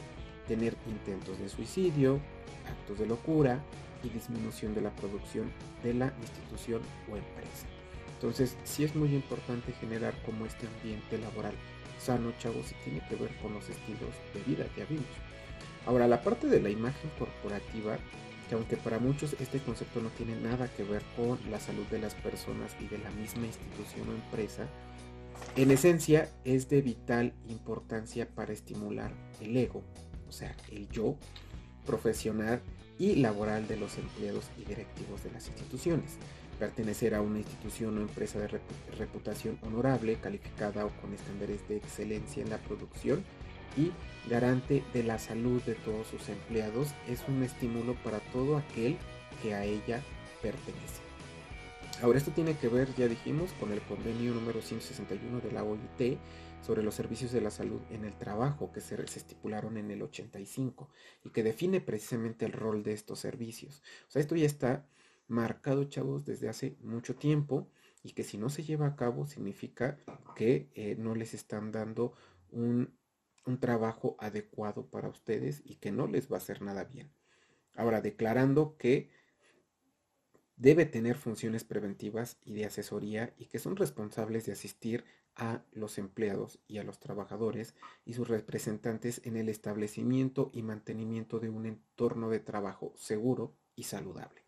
tener 0.49 0.77
intentos 0.89 1.39
de 1.39 1.49
suicidio, 1.49 2.21
actos 2.67 2.99
de 2.99 3.07
locura 3.07 3.63
y 4.03 4.09
disminución 4.09 4.75
de 4.75 4.81
la 4.81 4.91
producción 4.91 5.51
de 5.83 5.95
la 5.95 6.13
institución 6.21 6.83
o 7.11 7.17
empresa. 7.17 7.67
Entonces, 8.15 8.57
sí 8.65 8.85
es 8.85 8.95
muy 8.95 9.15
importante 9.15 9.73
generar 9.73 10.15
como 10.25 10.47
este 10.47 10.67
ambiente 10.67 11.19
laboral 11.19 11.55
sano, 12.05 12.33
chavos, 12.39 12.73
y 12.73 12.85
tiene 12.85 13.07
que 13.09 13.17
ver 13.17 13.35
con 13.41 13.55
los 13.55 13.69
estilos 13.69 14.11
de 14.35 14.43
vida 14.43 14.67
que 14.75 14.85
vimos. 14.85 15.07
Ahora, 15.87 16.09
la 16.09 16.23
parte 16.23 16.47
de 16.47 16.61
la 16.61 16.71
imagen 16.71 17.11
corporativa, 17.19 17.99
que 18.49 18.55
aunque 18.55 18.77
para 18.77 18.99
muchos 18.99 19.35
este 19.41 19.59
concepto 19.61 20.01
no 20.01 20.11
tiene 20.11 20.37
nada 20.37 20.69
que 20.69 20.85
ver 20.85 21.03
con 21.17 21.39
la 21.51 21.61
salud 21.61 21.87
de 21.91 21.99
las 21.99 22.15
personas 22.15 22.77
y 22.81 22.87
de 22.87 22.99
la 22.99 23.11
misma 23.11 23.47
institución 23.47 24.09
o 24.09 24.13
empresa, 24.13 24.67
en 25.57 25.71
esencia 25.71 26.31
es 26.45 26.69
de 26.69 26.83
vital 26.83 27.33
importancia 27.49 28.29
para 28.29 28.53
estimular 28.53 29.13
el 29.41 29.57
ego, 29.57 29.83
o 30.29 30.33
sea, 30.33 30.55
el 30.71 30.89
yo 30.89 31.17
profesional 31.87 32.61
y 32.99 33.17
laboral 33.17 33.67
de 33.67 33.77
los 33.77 33.99
empleados 33.99 34.45
y 34.59 34.65
directivos 34.65 35.23
de 35.25 35.33
las 35.33 35.49
instituciones. 35.49 36.19
Pertenecer 36.59 37.15
a 37.15 37.21
una 37.21 37.39
institución 37.39 37.99
o 37.99 38.01
empresa 38.01 38.39
de 38.39 38.61
reputación 38.99 39.59
honorable, 39.63 40.17
calificada 40.17 40.87
o 40.87 40.91
con 41.01 41.13
estándares 41.13 41.67
de 41.69 41.77
excelencia 41.77 42.43
en 42.43 42.51
la 42.51 42.59
producción 42.59 43.25
y 43.77 43.91
garante 44.29 44.85
de 44.93 45.03
la 45.03 45.19
salud 45.19 45.61
de 45.63 45.75
todos 45.75 46.07
sus 46.07 46.29
empleados 46.29 46.89
es 47.09 47.25
un 47.29 47.43
estímulo 47.43 47.95
para 48.05 48.21
todo 48.33 48.57
aquel 48.57 48.97
que 49.43 49.55
a 49.55 49.65
ella 49.65 50.01
pertenece. 50.43 51.03
Ahora 52.03 52.19
esto 52.19 52.33
tiene 52.33 52.57
que 52.57 52.69
ver, 52.69 52.93
ya 52.97 53.07
dijimos, 53.07 53.53
con 53.61 53.73
el 53.73 53.81
convenio 53.83 54.35
número 54.35 54.61
161 54.61 55.41
de 55.41 55.53
la 55.53 55.63
OIT 55.63 56.19
sobre 56.61 56.83
los 56.83 56.95
servicios 56.95 57.31
de 57.31 57.41
la 57.41 57.51
salud 57.51 57.81
en 57.91 58.05
el 58.05 58.17
trabajo 58.17 58.73
que 58.73 58.81
se, 58.81 59.01
estipularon 59.03 59.77
en 59.77 59.91
el 59.91 60.03
85 60.03 60.89
y 61.25 61.31
que 61.31 61.43
define 61.43 61.81
precisamente 61.81 62.47
el 62.47 62.53
rol 62.53 62.83
de 62.83 62.95
estos 62.95 63.21
servicios. 63.21 63.83
O 64.09 64.11
sea, 64.11 64.21
esto 64.21 64.35
ya 64.35 64.47
está 64.47 64.87
marcado, 65.27 65.85
chavos, 65.85 66.25
desde 66.25 66.49
hace 66.49 66.77
mucho 66.81 67.17
tiempo 67.17 67.69
y 68.03 68.13
que 68.13 68.25
si 68.25 68.39
no 68.39 68.51
se 68.51 68.63
lleva 68.63 68.87
a 68.87 68.97
cabo 68.97 69.27
significa 69.27 69.99
que 70.37 70.71
eh, 70.75 70.97
no 70.99 71.15
les 71.15 71.35
están 71.35 71.73
dando 71.73 72.13
un, 72.51 72.97
un 73.47 73.59
trabajo 73.59 74.17
adecuado 74.19 74.87
para 74.91 75.09
ustedes 75.09 75.63
y 75.65 75.77
que 75.77 75.93
no 75.93 76.07
les 76.07 76.31
va 76.31 76.37
a 76.37 76.39
hacer 76.39 76.63
nada 76.63 76.85
bien. 76.85 77.13
Ahora, 77.75 78.01
declarando 78.01 78.77
que 78.77 79.11
debe 80.57 80.87
tener 80.87 81.17
funciones 81.17 81.65
preventivas 81.65 82.39
y 82.45 82.55
de 82.55 82.67
asesoría 82.67 83.35
y 83.37 83.47
que 83.47 83.59
son 83.59 83.77
responsables 83.77 84.47
de 84.47 84.53
asistir 84.53 85.05
a 85.37 85.65
los 85.73 85.99
empleados 85.99 86.61
y 86.69 86.79
a 86.79 86.85
los 86.85 87.01
trabajadores 87.01 87.75
y 88.05 88.13
sus 88.13 88.29
representantes 88.29 89.21
en 89.25 89.37
el 89.37 89.49
establecimiento 89.49 90.51
y 90.53 90.63
mantenimiento 90.63 91.41
de 91.41 91.49
un 91.49 91.67
entorno 91.67 92.31
de 92.31 92.41
trabajo 92.41 92.93
seguro 92.97 93.57
y 93.75 93.85
saludable, 93.85 94.44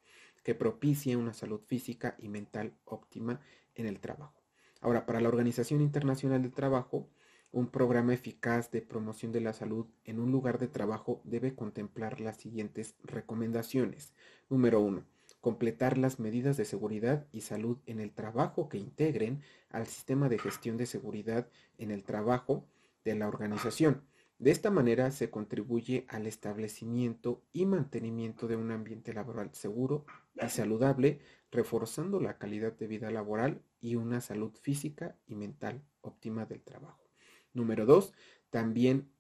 que 0.47 0.55
propicie 0.55 1.17
una 1.17 1.33
salud 1.33 1.61
física 1.67 2.15
y 2.21 2.29
mental 2.29 2.73
óptima 2.85 3.41
en 3.75 3.87
el 3.87 3.99
trabajo. 3.99 4.45
Ahora, 4.81 5.05
para 5.05 5.21
la 5.21 5.29
Organización 5.29 5.81
Internacional 5.81 6.41
del 6.41 6.53
Trabajo, 6.53 7.09
un 7.51 7.67
programa 7.67 8.15
eficaz 8.15 8.71
de 8.71 8.81
promoción 8.81 9.33
de 9.33 9.41
la 9.41 9.53
salud 9.53 9.87
en 10.05 10.21
un 10.21 10.31
lugar 10.31 10.61
de 10.61 10.69
trabajo 10.69 11.21
debe 11.25 11.57
contemplar 11.57 12.21
las 12.21 12.37
siguientes 12.37 12.95
recomendaciones. 13.03 14.15
Número 14.49 14.79
uno, 14.79 15.05
completar 15.41 15.99
las 15.99 16.21
medidas 16.21 16.57
de 16.57 16.65
seguridad 16.65 17.27
y 17.33 17.41
salud 17.41 17.79
en 17.87 17.99
el 17.99 18.13
trabajo 18.13 18.69
que 18.69 18.79
integren 18.79 19.43
al 19.71 19.89
sistema 19.89 20.29
de 20.29 20.39
gestión 20.39 20.77
de 20.77 20.87
seguridad 20.87 21.49
en 21.77 21.91
el 21.91 22.05
trabajo 22.05 22.69
de 23.05 23.17
la 23.17 23.27
organización. 23.27 24.05
De 24.39 24.53
esta 24.53 24.71
manera 24.71 25.11
se 25.11 25.29
contribuye 25.29 26.07
al 26.09 26.29
establecimiento 26.29 27.43
y 27.53 27.67
mantenimiento 27.67 28.47
de 28.47 28.55
un 28.55 28.71
ambiente 28.71 29.13
laboral 29.13 29.53
seguro 29.53 30.07
y 30.40 30.49
saludable, 30.49 31.20
reforzando 31.51 32.20
la 32.20 32.38
calidad 32.38 32.72
de 32.72 32.87
vida 32.87 33.11
laboral 33.11 33.62
y 33.81 33.96
una 33.96 34.20
salud 34.20 34.53
física 34.61 35.16
y 35.27 35.35
mental 35.35 35.83
óptima 36.01 36.46
del 36.46 36.62
trabajo. 36.62 37.11
Número 37.53 37.87
dos, 37.87 38.12
también 38.51 39.11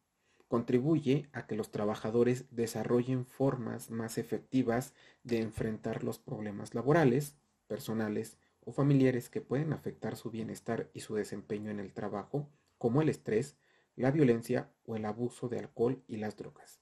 contribuye 0.48 1.28
a 1.32 1.46
que 1.46 1.56
los 1.56 1.70
trabajadores 1.70 2.46
desarrollen 2.50 3.26
formas 3.26 3.90
más 3.90 4.18
efectivas 4.18 4.94
de 5.24 5.40
enfrentar 5.40 6.04
los 6.04 6.18
problemas 6.18 6.74
laborales, 6.74 7.36
personales 7.66 8.38
o 8.64 8.72
familiares 8.72 9.28
que 9.28 9.40
pueden 9.40 9.72
afectar 9.72 10.16
su 10.16 10.30
bienestar 10.30 10.90
y 10.92 11.00
su 11.00 11.14
desempeño 11.14 11.70
en 11.70 11.80
el 11.80 11.92
trabajo, 11.92 12.48
como 12.78 13.02
el 13.02 13.08
estrés, 13.08 13.56
la 13.96 14.10
violencia 14.10 14.70
o 14.84 14.96
el 14.96 15.04
abuso 15.04 15.48
de 15.48 15.58
alcohol 15.58 16.02
y 16.06 16.16
las 16.16 16.36
drogas. 16.36 16.80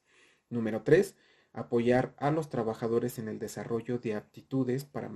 Número 0.50 0.82
3. 0.82 1.14
Apoyar 1.54 2.14
a 2.18 2.30
los 2.30 2.50
trabajadores 2.50 3.18
en 3.18 3.28
el 3.28 3.38
desarrollo 3.38 3.98
de 3.98 4.14
aptitudes 4.14 4.84
para 4.84 5.10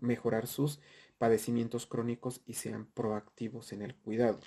mejorar 0.00 0.46
sus 0.46 0.78
padecimientos 1.18 1.86
crónicos 1.86 2.42
y 2.46 2.54
sean 2.54 2.86
proactivos 2.86 3.72
en 3.72 3.82
el 3.82 3.96
cuidado. 3.96 4.38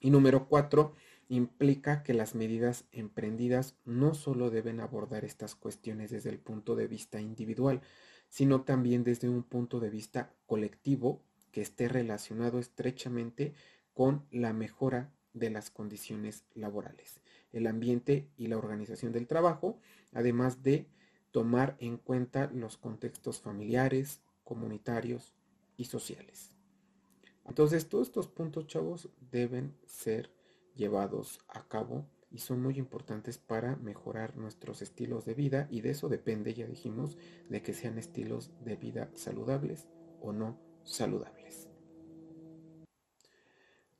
Y 0.00 0.10
número 0.10 0.48
4 0.48 0.92
implica 1.28 2.02
que 2.02 2.12
las 2.12 2.34
medidas 2.34 2.84
emprendidas 2.92 3.76
no 3.86 4.14
solo 4.14 4.50
deben 4.50 4.80
abordar 4.80 5.24
estas 5.24 5.54
cuestiones 5.54 6.10
desde 6.10 6.28
el 6.28 6.38
punto 6.38 6.76
de 6.76 6.88
vista 6.88 7.22
individual, 7.22 7.80
sino 8.28 8.62
también 8.62 9.02
desde 9.02 9.30
un 9.30 9.42
punto 9.42 9.80
de 9.80 9.88
vista 9.88 10.34
colectivo 10.44 11.22
que 11.52 11.62
esté 11.62 11.88
relacionado 11.88 12.58
estrechamente 12.58 13.54
con 13.94 14.26
la 14.30 14.52
mejora 14.52 15.10
de 15.32 15.50
las 15.50 15.70
condiciones 15.70 16.44
laborales, 16.54 17.21
el 17.52 17.66
ambiente 17.66 18.28
y 18.36 18.46
la 18.46 18.58
organización 18.58 19.12
del 19.12 19.26
trabajo, 19.26 19.78
además 20.12 20.62
de 20.62 20.86
tomar 21.30 21.76
en 21.78 21.96
cuenta 21.96 22.50
los 22.52 22.76
contextos 22.76 23.40
familiares, 23.40 24.20
comunitarios 24.44 25.34
y 25.76 25.86
sociales. 25.86 26.50
Entonces, 27.46 27.88
todos 27.88 28.08
estos 28.08 28.28
puntos, 28.28 28.66
chavos, 28.66 29.08
deben 29.30 29.74
ser 29.86 30.30
llevados 30.74 31.40
a 31.48 31.66
cabo 31.68 32.06
y 32.30 32.38
son 32.38 32.62
muy 32.62 32.78
importantes 32.78 33.38
para 33.38 33.76
mejorar 33.76 34.36
nuestros 34.36 34.80
estilos 34.80 35.24
de 35.24 35.34
vida 35.34 35.68
y 35.70 35.80
de 35.82 35.90
eso 35.90 36.08
depende, 36.08 36.54
ya 36.54 36.66
dijimos, 36.66 37.18
de 37.48 37.62
que 37.62 37.74
sean 37.74 37.98
estilos 37.98 38.50
de 38.64 38.76
vida 38.76 39.10
saludables 39.14 39.88
o 40.20 40.32
no 40.32 40.58
saludables. 40.84 41.68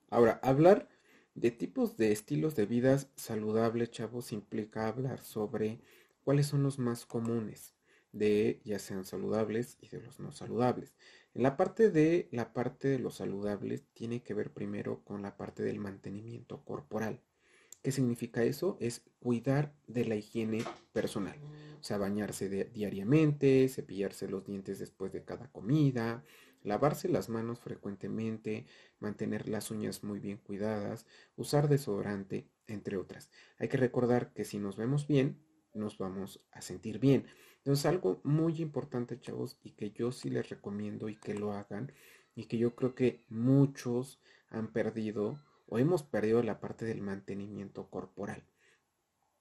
Ahora, 0.09 0.41
hablar 0.43 0.88
de 1.35 1.51
tipos 1.51 1.97
de 1.97 2.12
estilos 2.12 2.55
de 2.57 2.66
vida 2.66 2.99
saludables, 3.16 3.90
chavos, 3.90 4.33
implica 4.33 4.88
hablar 4.88 5.21
sobre 5.21 5.81
cuáles 6.25 6.47
son 6.47 6.62
los 6.62 6.79
más 6.79 7.07
comunes 7.07 7.75
de 8.12 8.61
ya 8.64 8.79
sean 8.79 9.05
saludables 9.05 9.79
y 9.81 9.88
de 9.88 10.03
los 10.03 10.21
no 10.21 10.33
saludables. 10.33 10.92
En 11.35 11.42
la 11.42 11.57
parte 11.57 11.90
de 11.90 12.29
la 12.31 12.53
parte 12.53 12.88
de 12.88 12.99
los 12.99 13.16
saludables 13.16 13.85
tiene 13.95 14.23
que 14.23 14.35
ver 14.35 14.53
primero 14.53 15.03
con 15.05 15.23
la 15.23 15.37
parte 15.37 15.62
del 15.62 15.79
mantenimiento 15.79 16.62
corporal. 16.64 17.21
¿Qué 17.83 17.90
significa 17.90 18.45
eso? 18.45 18.77
Es 18.81 19.03
cuidar 19.18 19.75
de 19.88 20.05
la 20.05 20.14
higiene 20.14 20.62
personal. 20.92 21.37
O 21.81 21.85
sea, 21.85 21.99
bañarse 21.99 22.49
diariamente, 22.73 23.68
cepillarse 23.68 24.29
los 24.29 24.45
dientes 24.45 24.79
después 24.79 25.12
de 25.12 25.25
cada 25.25 25.51
comida, 25.51 26.23
lavarse 26.62 27.09
las 27.09 27.29
manos 27.29 27.61
frecuentemente, 27.61 28.66
mantener 28.98 29.48
las 29.48 29.70
uñas 29.70 30.05
muy 30.05 30.20
bien 30.20 30.38
cuidadas, 30.38 31.07
usar 31.37 31.68
desodorante, 31.68 32.48
entre 32.66 32.96
otras. 32.96 33.31
Hay 33.59 33.68
que 33.68 33.77
recordar 33.77 34.33
que 34.33 34.44
si 34.44 34.59
nos 34.59 34.77
vemos 34.77 35.07
bien, 35.07 35.44
nos 35.75 35.98
vamos 35.98 36.44
a 36.53 36.61
sentir 36.62 36.98
bien. 36.98 37.27
Entonces, 37.59 37.87
algo 37.87 38.20
muy 38.25 38.61
importante, 38.61 39.20
chavos, 39.20 39.59
y 39.62 39.72
que 39.72 39.90
yo 39.92 40.12
sí 40.12 40.31
les 40.31 40.48
recomiendo 40.48 41.09
y 41.09 41.16
que 41.16 41.35
lo 41.35 41.53
hagan, 41.53 41.92
y 42.35 42.46
que 42.46 42.59
yo 42.59 42.75
creo 42.75 42.94
que 42.94 43.25
muchos 43.29 44.20
han 44.48 44.72
perdido 44.72 45.38
o 45.66 45.79
hemos 45.79 46.03
perdido 46.03 46.42
la 46.42 46.61
parte 46.61 46.85
del 46.85 47.01
mantenimiento 47.01 47.88
corporal. 47.88 48.44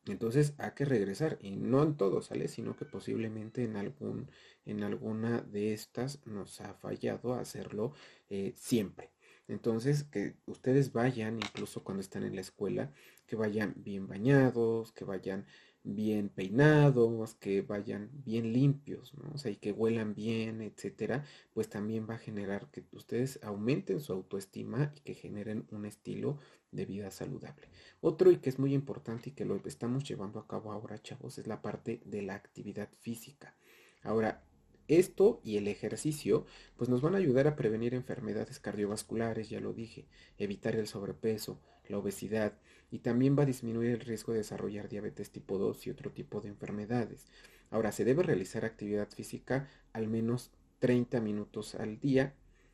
Entonces 0.08 0.54
hay 0.58 0.72
que 0.72 0.86
regresar 0.86 1.38
y 1.42 1.56
no 1.58 1.84
en 1.84 1.96
todo 1.96 2.22
sale, 2.22 2.48
sino 2.48 2.76
que 2.76 2.86
posiblemente 2.86 3.64
en 3.64 3.76
algún 3.76 4.30
en 4.66 4.84
alguna 4.84 5.42
de 5.42 5.74
estas 5.74 6.26
nos 6.26 6.60
ha 6.62 6.74
fallado 6.74 7.34
hacerlo 7.36 7.94
eh, 8.30 8.54
siempre. 8.56 9.12
Entonces 9.48 10.04
que 10.04 10.36
ustedes 10.46 10.94
vayan, 10.94 11.38
incluso 11.38 11.84
cuando 11.84 12.02
están 12.02 12.24
en 12.24 12.36
la 12.36 12.42
escuela, 12.42 12.92
que 13.28 13.36
vayan 13.36 13.74
bien 13.78 14.08
bañados, 14.08 14.92
que 14.92 15.06
vayan 15.06 15.46
bien 15.84 16.30
peinados, 16.30 17.36
que 17.36 17.62
vayan 17.62 18.10
bien 18.26 18.54
limpios, 18.54 19.14
¿no? 19.16 19.32
O 19.34 19.38
sea, 19.38 19.52
y 19.52 19.56
que 19.56 19.72
huelan 19.72 20.14
bien, 20.14 20.62
etcétera, 20.62 21.24
pues 21.54 21.70
también 21.70 22.08
va 22.10 22.16
a 22.16 22.20
generar 22.20 22.70
que 22.72 22.84
ustedes 22.92 23.40
aumenten 23.44 24.00
su 24.00 24.14
autoestima 24.14 24.94
y 24.96 25.02
que 25.02 25.14
generen 25.14 25.66
un 25.72 25.86
estilo 25.86 26.38
de 26.72 26.86
vida 26.86 27.12
saludable. 27.12 27.68
Otro 28.00 28.32
y 28.32 28.38
que 28.38 28.50
es 28.50 28.60
muy 28.60 28.74
importante 28.74 29.30
y 29.30 29.34
que 29.34 29.46
lo 29.46 29.60
estamos 29.66 30.04
llevando 30.04 30.40
a 30.40 30.48
cabo 30.48 30.72
ahora, 30.72 31.02
chavos, 31.02 31.38
es 31.38 31.48
la 31.48 31.62
parte 31.62 32.02
de 32.06 32.22
la 32.22 32.36
actividad 32.36 32.90
física. 33.00 33.56
Ahora, 34.04 34.44
esto 34.88 35.40
y 35.44 35.58
el 35.58 35.68
ejercicio 35.68 36.46
pues 36.76 36.90
nos 36.90 37.02
van 37.02 37.16
a 37.16 37.18
ayudar 37.18 37.48
a 37.48 37.56
prevenir 37.56 37.94
enfermedades 37.94 38.60
cardiovasculares, 38.60 39.50
ya 39.50 39.60
lo 39.60 39.74
dije, 39.74 40.08
evitar 40.38 40.76
el 40.76 40.88
sobrepeso, 40.88 41.60
la 41.92 42.00
obesidad 42.00 42.58
y 42.90 43.00
también 43.00 43.38
va 43.38 43.44
a 43.44 43.46
disminuir 43.46 43.92
el 43.92 44.00
riesgo 44.00 44.34
de 44.34 44.40
desarrollar 44.40 44.90
diabetes 44.90 45.32
tipo 45.32 45.58
2 45.58 45.88
y 45.88 45.90
otro 45.92 46.12
tipo 46.12 46.42
de 46.42 46.50
enfermedades. 46.50 47.28
Ahora, 47.70 47.92
se 47.92 48.04
debe 48.04 48.24
realizar 48.24 48.66
actividad 48.66 49.10
física 49.10 49.70
al 49.94 50.08
menos 50.08 50.52
30 50.80 51.22
minutos 51.22 51.76
al 51.76 52.00
día, 52.00 52.34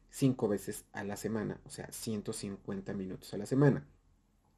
5 0.10 0.48
veces 0.48 0.86
a 0.94 1.04
la 1.04 1.18
semana, 1.18 1.60
o 1.66 1.70
sea, 1.70 1.92
150 1.92 2.94
minutos 2.94 3.34
a 3.34 3.38
la 3.38 3.46
semana. 3.46 3.86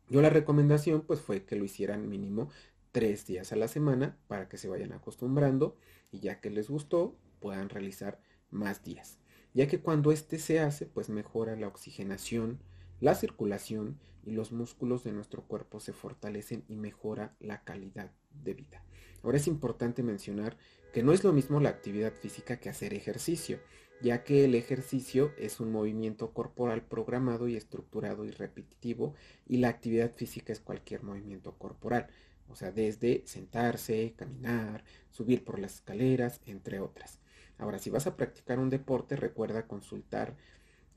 Yo 0.09 0.21
la 0.21 0.29
recomendación 0.29 1.01
pues 1.01 1.19
fue 1.19 1.43
que 1.43 1.55
lo 1.55 1.65
hicieran 1.65 2.09
mínimo 2.09 2.49
tres 2.91 3.27
días 3.27 3.51
a 3.51 3.55
la 3.55 3.67
semana 3.67 4.17
para 4.27 4.49
que 4.49 4.57
se 4.57 4.67
vayan 4.67 4.93
acostumbrando 4.93 5.77
y 6.11 6.19
ya 6.19 6.39
que 6.41 6.49
les 6.49 6.69
gustó 6.69 7.15
puedan 7.39 7.69
realizar 7.69 8.19
más 8.49 8.83
días. 8.83 9.19
Ya 9.53 9.67
que 9.67 9.81
cuando 9.81 10.11
este 10.11 10.39
se 10.39 10.59
hace, 10.59 10.85
pues 10.85 11.09
mejora 11.09 11.55
la 11.55 11.67
oxigenación, 11.67 12.59
la 12.99 13.15
circulación 13.15 13.99
y 14.23 14.31
los 14.31 14.51
músculos 14.51 15.03
de 15.03 15.11
nuestro 15.11 15.43
cuerpo 15.43 15.79
se 15.79 15.93
fortalecen 15.93 16.63
y 16.67 16.75
mejora 16.75 17.35
la 17.39 17.63
calidad 17.63 18.11
de 18.43 18.53
vida. 18.53 18.83
Ahora 19.23 19.37
es 19.37 19.47
importante 19.47 20.03
mencionar 20.03 20.57
que 20.93 21.03
no 21.03 21.13
es 21.13 21.23
lo 21.23 21.33
mismo 21.33 21.59
la 21.59 21.69
actividad 21.69 22.13
física 22.13 22.59
que 22.59 22.69
hacer 22.69 22.93
ejercicio, 22.93 23.59
ya 24.01 24.23
que 24.23 24.45
el 24.45 24.55
ejercicio 24.55 25.33
es 25.37 25.59
un 25.59 25.71
movimiento 25.71 26.33
corporal 26.33 26.83
programado 26.83 27.47
y 27.47 27.55
estructurado 27.55 28.25
y 28.25 28.31
repetitivo 28.31 29.13
y 29.45 29.57
la 29.57 29.69
actividad 29.69 30.11
física 30.13 30.53
es 30.53 30.59
cualquier 30.59 31.03
movimiento 31.03 31.57
corporal, 31.57 32.07
o 32.47 32.55
sea, 32.55 32.71
desde 32.71 33.23
sentarse, 33.25 34.13
caminar, 34.15 34.83
subir 35.09 35.43
por 35.43 35.59
las 35.59 35.75
escaleras, 35.75 36.41
entre 36.45 36.79
otras. 36.79 37.19
Ahora, 37.57 37.77
si 37.77 37.89
vas 37.89 38.07
a 38.07 38.15
practicar 38.15 38.57
un 38.57 38.69
deporte, 38.69 39.17
recuerda 39.17 39.67
consultar 39.67 40.35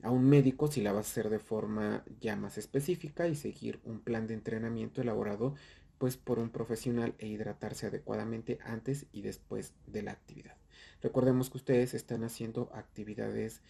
a 0.03 0.11
un 0.11 0.29
médico 0.29 0.67
si 0.67 0.81
la 0.81 0.91
vas 0.91 1.07
a 1.07 1.11
hacer 1.11 1.29
de 1.29 1.39
forma 1.39 2.03
ya 2.19 2.35
más 2.35 2.57
específica 2.57 3.27
y 3.27 3.35
seguir 3.35 3.79
un 3.85 3.99
plan 3.99 4.27
de 4.27 4.33
entrenamiento 4.33 5.01
elaborado 5.01 5.55
pues 5.97 6.17
por 6.17 6.39
un 6.39 6.49
profesional 6.49 7.15
e 7.17 7.27
hidratarse 7.27 7.87
adecuadamente 7.87 8.59
antes 8.65 9.05
y 9.13 9.21
después 9.21 9.73
de 9.87 10.03
la 10.03 10.11
actividad. 10.11 10.55
Recordemos 11.01 11.49
que 11.49 11.57
ustedes 11.57 11.93
están 11.93 12.23
haciendo 12.23 12.69
actividades 12.73 13.61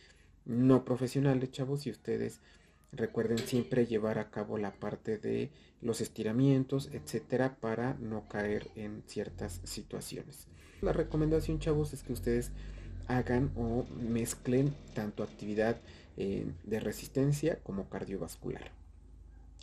no 0.45 0.83
profesionales, 0.83 1.51
chavos, 1.51 1.85
y 1.85 1.91
ustedes 1.91 2.41
recuerden 2.91 3.37
siempre 3.37 3.85
llevar 3.85 4.19
a 4.19 4.29
cabo 4.29 4.57
la 4.57 4.71
parte 4.73 5.17
de 5.17 5.51
los 5.81 6.01
estiramientos, 6.01 6.89
etcétera, 6.91 7.57
para 7.59 7.93
no 7.95 8.27
caer 8.27 8.69
en 8.75 9.03
ciertas 9.07 9.61
situaciones. 9.63 10.47
La 10.81 10.93
recomendación, 10.93 11.59
chavos, 11.59 11.93
es 11.93 12.03
que 12.03 12.13
ustedes 12.13 12.51
hagan 13.07 13.51
o 13.55 13.85
mezclen 13.99 14.73
tanto 14.93 15.23
actividad 15.23 15.77
eh, 16.17 16.45
de 16.63 16.79
resistencia 16.79 17.59
como 17.63 17.89
cardiovascular. 17.89 18.71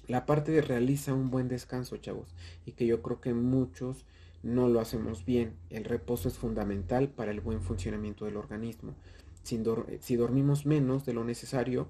La 0.06 0.26
parte 0.26 0.50
de 0.50 0.62
realiza 0.62 1.14
un 1.14 1.30
buen 1.30 1.48
descanso, 1.48 1.96
chavos, 1.98 2.34
y 2.66 2.72
que 2.72 2.86
yo 2.86 3.02
creo 3.02 3.20
que 3.20 3.34
muchos 3.34 4.04
no 4.42 4.68
lo 4.68 4.80
hacemos 4.80 5.24
bien. 5.24 5.54
El 5.70 5.84
reposo 5.84 6.28
es 6.28 6.38
fundamental 6.38 7.08
para 7.08 7.30
el 7.30 7.40
buen 7.40 7.62
funcionamiento 7.62 8.24
del 8.24 8.36
organismo. 8.36 8.94
Si, 9.42 9.62
si 10.00 10.16
dormimos 10.16 10.66
menos 10.66 11.04
de 11.04 11.12
lo 11.12 11.24
necesario 11.24 11.88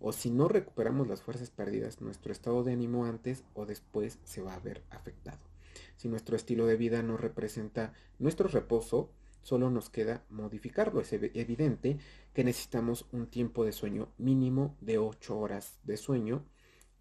o 0.00 0.12
si 0.12 0.30
no 0.30 0.48
recuperamos 0.48 1.06
las 1.08 1.22
fuerzas 1.22 1.50
perdidas, 1.50 2.00
nuestro 2.00 2.32
estado 2.32 2.64
de 2.64 2.72
ánimo 2.72 3.06
antes 3.06 3.44
o 3.54 3.66
después 3.66 4.18
se 4.24 4.42
va 4.42 4.54
a 4.54 4.60
ver 4.60 4.82
afectado. 4.90 5.38
Si 5.96 6.08
nuestro 6.08 6.36
estilo 6.36 6.66
de 6.66 6.76
vida 6.76 7.02
no 7.02 7.16
representa 7.16 7.92
nuestro 8.18 8.48
reposo, 8.48 9.10
solo 9.42 9.70
nos 9.70 9.90
queda 9.90 10.24
modificarlo. 10.30 11.00
Es 11.00 11.12
evidente 11.12 11.98
que 12.32 12.44
necesitamos 12.44 13.06
un 13.12 13.26
tiempo 13.26 13.64
de 13.64 13.72
sueño 13.72 14.12
mínimo 14.18 14.76
de 14.80 14.98
8 14.98 15.38
horas 15.38 15.78
de 15.84 15.96
sueño 15.96 16.44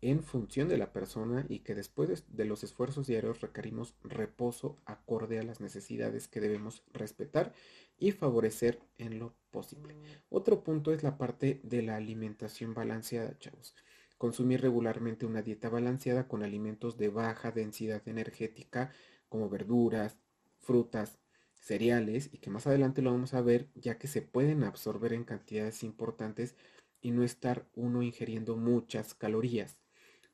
en 0.01 0.23
función 0.23 0.67
de 0.67 0.77
la 0.77 0.91
persona 0.91 1.45
y 1.47 1.59
que 1.59 1.75
después 1.75 2.25
de 2.27 2.45
los 2.45 2.63
esfuerzos 2.63 3.07
diarios 3.07 3.41
requerimos 3.41 3.95
reposo 4.03 4.79
acorde 4.85 5.39
a 5.39 5.43
las 5.43 5.61
necesidades 5.61 6.27
que 6.27 6.41
debemos 6.41 6.83
respetar 6.91 7.53
y 7.99 8.11
favorecer 8.11 8.79
en 8.97 9.19
lo 9.19 9.35
posible. 9.51 9.95
Otro 10.29 10.63
punto 10.63 10.91
es 10.91 11.03
la 11.03 11.19
parte 11.19 11.61
de 11.63 11.83
la 11.83 11.97
alimentación 11.97 12.73
balanceada, 12.73 13.37
chavos. 13.37 13.75
Consumir 14.17 14.61
regularmente 14.61 15.25
una 15.27 15.43
dieta 15.43 15.69
balanceada 15.69 16.27
con 16.27 16.41
alimentos 16.41 16.97
de 16.97 17.09
baja 17.09 17.51
densidad 17.51 18.01
energética 18.07 18.91
como 19.29 19.49
verduras, 19.49 20.17
frutas, 20.57 21.19
cereales 21.61 22.29
y 22.33 22.39
que 22.39 22.49
más 22.49 22.67
adelante 22.67 23.01
lo 23.01 23.11
vamos 23.11 23.33
a 23.33 23.41
ver 23.41 23.69
ya 23.75 23.97
que 23.97 24.07
se 24.07 24.21
pueden 24.21 24.63
absorber 24.63 25.13
en 25.13 25.23
cantidades 25.23 25.83
importantes 25.83 26.55
y 27.01 27.11
no 27.11 27.23
estar 27.23 27.65
uno 27.75 28.01
ingiriendo 28.01 28.57
muchas 28.57 29.13
calorías. 29.13 29.77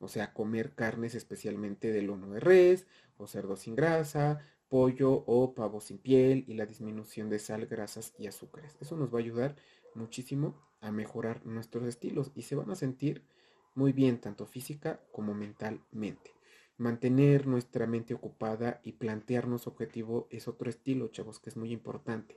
O 0.00 0.08
sea, 0.08 0.32
comer 0.32 0.74
carnes 0.74 1.14
especialmente 1.14 1.92
de 1.92 2.02
lomo 2.02 2.32
de 2.32 2.40
res 2.40 2.86
o 3.16 3.26
cerdo 3.26 3.56
sin 3.56 3.76
grasa, 3.76 4.40
pollo 4.68 5.24
o 5.26 5.54
pavo 5.54 5.80
sin 5.80 5.98
piel 5.98 6.44
y 6.46 6.54
la 6.54 6.66
disminución 6.66 7.28
de 7.28 7.38
sal, 7.38 7.66
grasas 7.66 8.14
y 8.18 8.26
azúcares. 8.26 8.76
Eso 8.80 8.96
nos 8.96 9.12
va 9.12 9.18
a 9.18 9.22
ayudar 9.22 9.56
muchísimo 9.94 10.56
a 10.80 10.92
mejorar 10.92 11.44
nuestros 11.44 11.84
estilos 11.86 12.30
y 12.34 12.42
se 12.42 12.54
van 12.54 12.70
a 12.70 12.76
sentir 12.76 13.24
muy 13.74 13.92
bien 13.92 14.20
tanto 14.20 14.46
física 14.46 15.00
como 15.12 15.34
mentalmente. 15.34 16.37
Mantener 16.78 17.46
nuestra 17.46 17.86
mente 17.86 18.14
ocupada 18.14 18.80
y 18.84 18.92
plantearnos 18.92 19.66
objetivo 19.66 20.28
es 20.30 20.46
otro 20.46 20.70
estilo, 20.70 21.08
chavos, 21.08 21.40
que 21.40 21.50
es 21.50 21.56
muy 21.56 21.72
importante. 21.72 22.36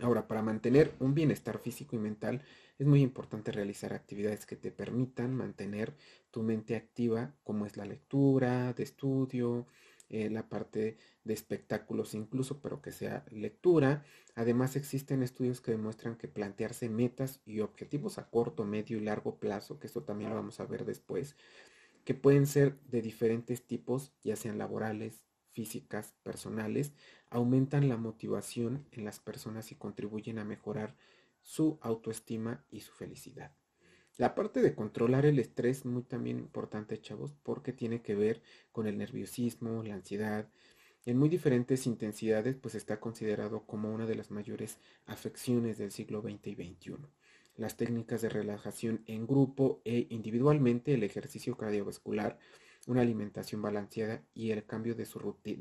Ahora, 0.00 0.26
para 0.26 0.42
mantener 0.42 0.92
un 1.00 1.14
bienestar 1.14 1.58
físico 1.58 1.96
y 1.96 1.98
mental 1.98 2.42
es 2.78 2.86
muy 2.86 3.02
importante 3.02 3.52
realizar 3.52 3.92
actividades 3.92 4.44
que 4.46 4.56
te 4.56 4.70
permitan 4.70 5.34
mantener 5.34 5.94
tu 6.30 6.42
mente 6.42 6.76
activa, 6.76 7.34
como 7.44 7.66
es 7.66 7.76
la 7.76 7.86
lectura, 7.86 8.72
de 8.72 8.82
estudio, 8.82 9.66
eh, 10.08 10.30
la 10.30 10.48
parte 10.48 10.98
de 11.24 11.34
espectáculos 11.34 12.14
incluso, 12.14 12.60
pero 12.60 12.80
que 12.80 12.92
sea 12.92 13.24
lectura. 13.30 14.04
Además 14.34 14.76
existen 14.76 15.22
estudios 15.22 15.60
que 15.60 15.72
demuestran 15.72 16.16
que 16.16 16.28
plantearse 16.28 16.88
metas 16.88 17.40
y 17.44 17.60
objetivos 17.60 18.18
a 18.18 18.28
corto, 18.30 18.64
medio 18.64 18.98
y 18.98 19.00
largo 19.00 19.38
plazo, 19.38 19.78
que 19.78 19.88
eso 19.88 20.04
también 20.04 20.30
lo 20.30 20.36
vamos 20.36 20.60
a 20.60 20.66
ver 20.66 20.84
después, 20.84 21.36
que 22.06 22.14
pueden 22.14 22.46
ser 22.46 22.78
de 22.82 23.02
diferentes 23.02 23.66
tipos, 23.66 24.12
ya 24.22 24.36
sean 24.36 24.58
laborales, 24.58 25.24
físicas, 25.50 26.14
personales, 26.22 26.92
aumentan 27.30 27.88
la 27.88 27.96
motivación 27.96 28.86
en 28.92 29.04
las 29.04 29.18
personas 29.18 29.72
y 29.72 29.74
contribuyen 29.74 30.38
a 30.38 30.44
mejorar 30.44 30.94
su 31.42 31.80
autoestima 31.82 32.64
y 32.70 32.80
su 32.80 32.92
felicidad. 32.92 33.56
La 34.18 34.36
parte 34.36 34.62
de 34.62 34.76
controlar 34.76 35.26
el 35.26 35.40
estrés 35.40 35.84
muy 35.84 36.04
también 36.04 36.38
importante, 36.38 37.00
chavos, 37.00 37.34
porque 37.42 37.72
tiene 37.72 38.02
que 38.02 38.14
ver 38.14 38.40
con 38.70 38.86
el 38.86 38.98
nerviosismo, 38.98 39.82
la 39.82 39.94
ansiedad. 39.94 40.48
En 41.06 41.18
muy 41.18 41.28
diferentes 41.28 41.88
intensidades, 41.88 42.54
pues 42.54 42.76
está 42.76 43.00
considerado 43.00 43.66
como 43.66 43.92
una 43.92 44.06
de 44.06 44.14
las 44.14 44.30
mayores 44.30 44.78
afecciones 45.06 45.76
del 45.76 45.90
siglo 45.90 46.22
XX 46.22 46.46
y 46.46 46.54
XXI 46.54 46.94
las 47.56 47.76
técnicas 47.76 48.22
de 48.22 48.28
relajación 48.28 49.02
en 49.06 49.26
grupo 49.26 49.80
e 49.84 50.06
individualmente, 50.10 50.94
el 50.94 51.02
ejercicio 51.02 51.56
cardiovascular, 51.56 52.38
una 52.86 53.02
alimentación 53.02 53.62
balanceada 53.62 54.22
y 54.34 54.50
el 54.50 54.64
cambio 54.64 54.94
de, 54.94 55.06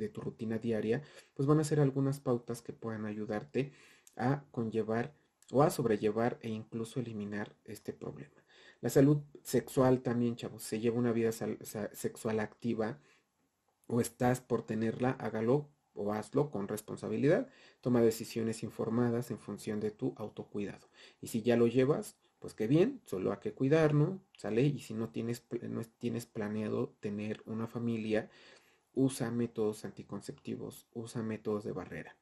tu 0.10 0.22
rutina 0.22 0.58
diaria, 0.58 1.02
pues 1.34 1.48
van 1.48 1.60
a 1.60 1.64
ser 1.64 1.80
algunas 1.80 2.20
pautas 2.20 2.62
que 2.62 2.74
puedan 2.74 3.06
ayudarte 3.06 3.72
a 4.16 4.44
conllevar 4.52 5.14
o 5.52 5.64
a 5.64 5.70
sobrellevar 5.70 6.38
e 6.42 6.50
incluso 6.50 7.00
eliminar 7.00 7.56
este 7.66 7.94
problema. 7.94 8.44
La 8.82 8.90
salud 8.90 9.22
sexual 9.42 10.02
también, 10.02 10.36
chavos, 10.36 10.64
se 10.64 10.80
lleva 10.80 11.00
una 11.00 11.12
vida 11.12 11.32
sexual 11.32 12.40
activa 12.40 13.00
o 13.88 14.02
estás 14.02 14.42
por 14.42 14.64
tenerla, 14.64 15.12
hágalo 15.12 15.70
o 15.96 16.14
hazlo 16.14 16.52
con 16.52 16.68
responsabilidad. 16.68 17.50
Toma 17.82 18.02
decisiones 18.02 18.64
informadas 18.64 19.32
en 19.32 19.40
función 19.40 19.80
de 19.80 19.92
tu 19.92 20.14
autocuidado. 20.18 20.88
Y 21.22 21.28
si 21.28 21.42
ya 21.42 21.56
lo 21.56 21.68
llevas, 21.68 22.18
pues 22.40 22.54
qué 22.54 22.68
bien, 22.68 23.02
solo 23.06 23.32
hay 23.32 23.40
que 23.40 23.54
cuidarnos, 23.54 24.20
¿sale? 24.38 24.62
Y 24.62 24.80
si 24.80 24.94
no 24.94 25.10
tienes, 25.10 25.46
no 25.62 25.82
tienes 25.98 26.26
planeado 26.26 26.96
tener 27.00 27.42
una 27.46 27.68
familia, 27.68 28.30
usa 28.94 29.32
métodos 29.32 29.86
anticonceptivos, 29.86 30.88
usa 30.94 31.24
métodos 31.24 31.64
de 31.64 31.72
barrera. 31.72 32.18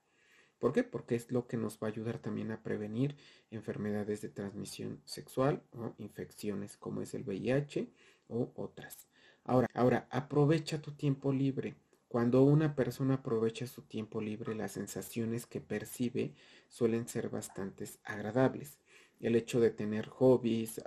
¿Por 0.59 0.71
qué? 0.71 0.85
Porque 0.85 1.15
es 1.15 1.29
lo 1.29 1.45
que 1.45 1.57
nos 1.57 1.77
va 1.77 1.87
a 1.87 1.91
ayudar 1.91 2.19
también 2.19 2.51
a 2.51 2.63
prevenir 2.63 3.17
enfermedades 3.51 4.21
de 4.21 4.29
transmisión 4.29 5.01
sexual 5.03 5.61
o 5.73 5.93
infecciones 5.97 6.77
como 6.77 7.01
es 7.01 7.13
el 7.13 7.23
VIH 7.23 7.91
o 8.29 8.53
otras. 8.55 9.09
Ahora, 9.43 9.67
ahora 9.73 10.07
aprovecha 10.09 10.81
tu 10.81 10.93
tiempo 10.93 11.33
libre. 11.33 11.75
Cuando 12.13 12.43
una 12.43 12.75
persona 12.75 13.15
aprovecha 13.15 13.65
su 13.65 13.81
tiempo 13.81 14.21
libre, 14.21 14.53
las 14.53 14.73
sensaciones 14.73 15.47
que 15.47 15.61
percibe 15.61 16.35
suelen 16.69 17.07
ser 17.07 17.29
bastante 17.29 17.89
agradables. 18.03 18.77
El 19.19 19.35
hecho 19.35 19.59
de 19.59 19.71
tener 19.71 20.09
hobbies, 20.09 20.79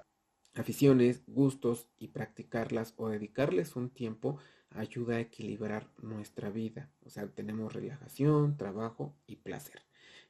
aficiones, 0.55 1.25
gustos 1.27 1.89
y 1.99 2.07
practicarlas 2.07 2.95
o 2.97 3.09
dedicarles 3.09 3.75
un 3.75 3.91
tiempo 3.91 4.39
ayuda 4.71 5.17
a 5.17 5.21
equilibrar 5.21 5.91
nuestra 6.01 6.49
vida. 6.49 6.93
O 7.05 7.11
sea, 7.11 7.27
tenemos 7.27 7.73
relajación, 7.73 8.57
trabajo 8.57 9.17
y 9.27 9.35
placer. 9.35 9.83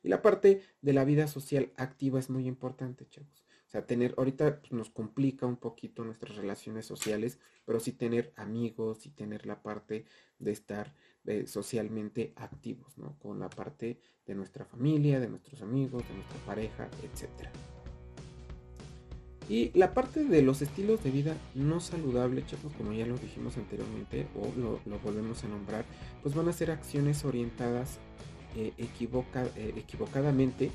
Y 0.02 0.08
la 0.08 0.22
parte 0.22 0.62
de 0.80 0.92
la 0.94 1.04
vida 1.04 1.26
social 1.26 1.74
activa 1.76 2.20
es 2.20 2.30
muy 2.30 2.46
importante, 2.46 3.06
chavos. 3.06 3.45
O 3.66 3.70
sea, 3.70 3.84
tener, 3.84 4.14
ahorita 4.16 4.60
pues, 4.60 4.72
nos 4.72 4.90
complica 4.90 5.44
un 5.44 5.56
poquito 5.56 6.04
nuestras 6.04 6.36
relaciones 6.36 6.86
sociales, 6.86 7.38
pero 7.64 7.80
sí 7.80 7.92
tener 7.92 8.32
amigos 8.36 9.06
y 9.06 9.10
tener 9.10 9.44
la 9.44 9.62
parte 9.62 10.04
de 10.38 10.52
estar 10.52 10.94
eh, 11.26 11.46
socialmente 11.48 12.32
activos, 12.36 12.96
¿no? 12.96 13.18
Con 13.18 13.40
la 13.40 13.50
parte 13.50 13.98
de 14.24 14.34
nuestra 14.36 14.64
familia, 14.64 15.18
de 15.18 15.28
nuestros 15.28 15.62
amigos, 15.62 16.06
de 16.06 16.14
nuestra 16.14 16.38
pareja, 16.46 16.88
etc. 17.02 17.48
Y 19.48 19.76
la 19.78 19.94
parte 19.94 20.24
de 20.24 20.42
los 20.42 20.62
estilos 20.62 21.02
de 21.02 21.10
vida 21.10 21.36
no 21.54 21.80
saludable, 21.80 22.44
chicos, 22.46 22.72
como 22.76 22.92
ya 22.92 23.06
lo 23.06 23.16
dijimos 23.16 23.56
anteriormente 23.56 24.26
o 24.34 24.52
lo, 24.56 24.98
volvemos 25.00 25.42
a 25.44 25.48
nombrar, 25.48 25.84
pues 26.22 26.34
van 26.34 26.48
a 26.48 26.52
ser 26.52 26.70
acciones 26.70 27.24
orientadas 27.24 27.98
eh, 28.56 28.72
eh, 28.78 29.74
equivocadamente 29.76 30.70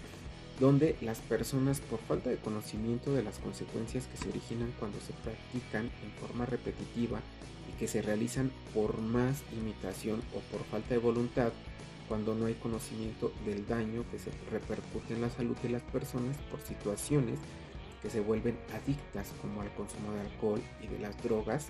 donde 0.61 0.95
las 1.01 1.17
personas 1.17 1.79
por 1.79 1.99
falta 1.99 2.29
de 2.29 2.37
conocimiento 2.37 3.13
de 3.13 3.23
las 3.23 3.39
consecuencias 3.39 4.05
que 4.05 4.15
se 4.15 4.29
originan 4.29 4.71
cuando 4.79 4.99
se 4.99 5.11
practican 5.13 5.85
en 5.85 6.11
forma 6.21 6.45
repetitiva 6.45 7.19
y 7.67 7.79
que 7.79 7.87
se 7.87 8.03
realizan 8.03 8.51
por 8.71 8.99
más 8.99 9.41
imitación 9.51 10.21
o 10.35 10.39
por 10.55 10.63
falta 10.65 10.93
de 10.93 10.99
voluntad, 10.99 11.51
cuando 12.07 12.35
no 12.35 12.45
hay 12.45 12.53
conocimiento 12.53 13.33
del 13.43 13.65
daño 13.65 14.05
que 14.11 14.19
se 14.19 14.29
repercute 14.51 15.15
en 15.15 15.21
la 15.21 15.31
salud 15.31 15.57
de 15.63 15.69
las 15.69 15.81
personas 15.81 16.37
por 16.51 16.61
situaciones 16.61 17.39
que 18.03 18.11
se 18.11 18.21
vuelven 18.21 18.55
adictas 18.71 19.33
como 19.41 19.61
al 19.61 19.73
consumo 19.73 20.13
de 20.13 20.21
alcohol 20.21 20.61
y 20.83 20.87
de 20.87 20.99
las 20.99 21.21
drogas, 21.23 21.69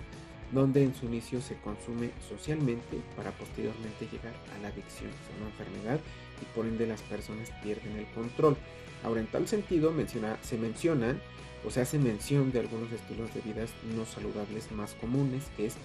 donde 0.52 0.84
en 0.84 0.94
su 0.94 1.06
inicio 1.06 1.40
se 1.40 1.56
consume 1.56 2.10
socialmente 2.28 3.00
para 3.16 3.32
posteriormente 3.32 4.06
llegar 4.10 4.34
a 4.54 4.62
la 4.62 4.68
adicción, 4.68 5.10
es 5.10 5.40
una 5.40 5.50
enfermedad 5.50 6.00
y 6.40 6.44
por 6.54 6.66
ende 6.66 6.86
las 6.86 7.02
personas 7.02 7.50
pierden 7.62 7.96
el 7.96 8.06
control. 8.12 8.56
Ahora, 9.02 9.20
en 9.20 9.26
tal 9.26 9.48
sentido, 9.48 9.92
se 10.42 10.58
mencionan 10.58 11.20
o 11.66 11.70
se 11.70 11.80
hace 11.80 11.98
mención 11.98 12.52
de 12.52 12.60
algunos 12.60 12.92
estilos 12.92 13.32
de 13.34 13.40
vida 13.40 13.64
no 13.96 14.04
saludables 14.04 14.70
más 14.72 14.94
comunes, 14.94 15.44
que 15.56 15.66
es 15.66 15.76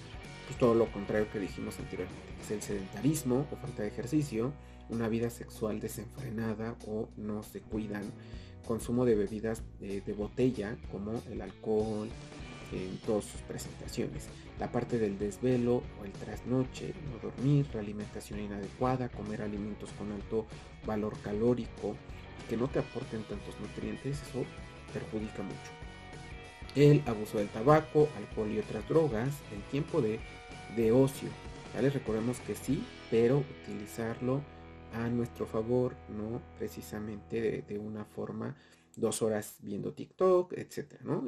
pues, 0.46 0.58
todo 0.58 0.74
lo 0.74 0.90
contrario 0.92 1.30
que 1.30 1.38
dijimos 1.38 1.78
anteriormente, 1.78 2.32
que 2.36 2.42
es 2.42 2.50
el 2.50 2.62
sedentarismo 2.62 3.46
o 3.50 3.56
falta 3.56 3.82
de 3.82 3.88
ejercicio, 3.88 4.52
una 4.88 5.08
vida 5.08 5.30
sexual 5.30 5.80
desenfrenada 5.80 6.76
o 6.86 7.08
no 7.16 7.42
se 7.42 7.60
cuidan, 7.60 8.12
consumo 8.66 9.04
de 9.04 9.14
bebidas 9.14 9.62
de, 9.80 10.00
botella 10.12 10.76
como 10.90 11.22
el 11.30 11.40
alcohol 11.40 12.08
en 12.72 12.98
todas 12.98 13.24
sus 13.24 13.40
presentaciones, 13.42 14.28
la 14.58 14.70
parte 14.70 14.98
del 14.98 15.18
desvelo 15.18 15.82
o 16.00 16.04
el 16.04 16.12
trasnoche, 16.12 16.94
no 17.10 17.30
dormir, 17.30 17.66
alimentación 17.78 18.40
inadecuada, 18.40 19.08
comer 19.08 19.42
alimentos 19.42 19.90
con 19.92 20.12
alto 20.12 20.46
valor 20.84 21.16
calórico 21.22 21.96
que 22.48 22.56
no 22.56 22.68
te 22.68 22.78
aporten 22.78 23.22
tantos 23.24 23.58
nutrientes, 23.60 24.22
eso 24.22 24.44
perjudica 24.92 25.42
mucho. 25.42 25.70
El 26.74 27.02
abuso 27.06 27.38
del 27.38 27.48
tabaco, 27.48 28.08
alcohol 28.16 28.50
y 28.50 28.58
otras 28.58 28.86
drogas, 28.88 29.30
el 29.52 29.62
tiempo 29.70 30.00
de, 30.00 30.20
de 30.76 30.92
ocio. 30.92 31.28
les 31.80 31.92
Recordemos 31.92 32.40
que 32.40 32.54
sí, 32.54 32.84
pero 33.10 33.38
utilizarlo 33.38 34.42
a 34.92 35.08
nuestro 35.08 35.46
favor, 35.46 35.94
no 36.08 36.40
precisamente 36.58 37.62
de, 37.66 37.78
una 37.78 38.04
forma 38.04 38.56
dos 38.96 39.22
horas 39.22 39.56
viendo 39.62 39.92
TikTok, 39.92 40.54
etcétera, 40.54 41.02
¿no? 41.04 41.22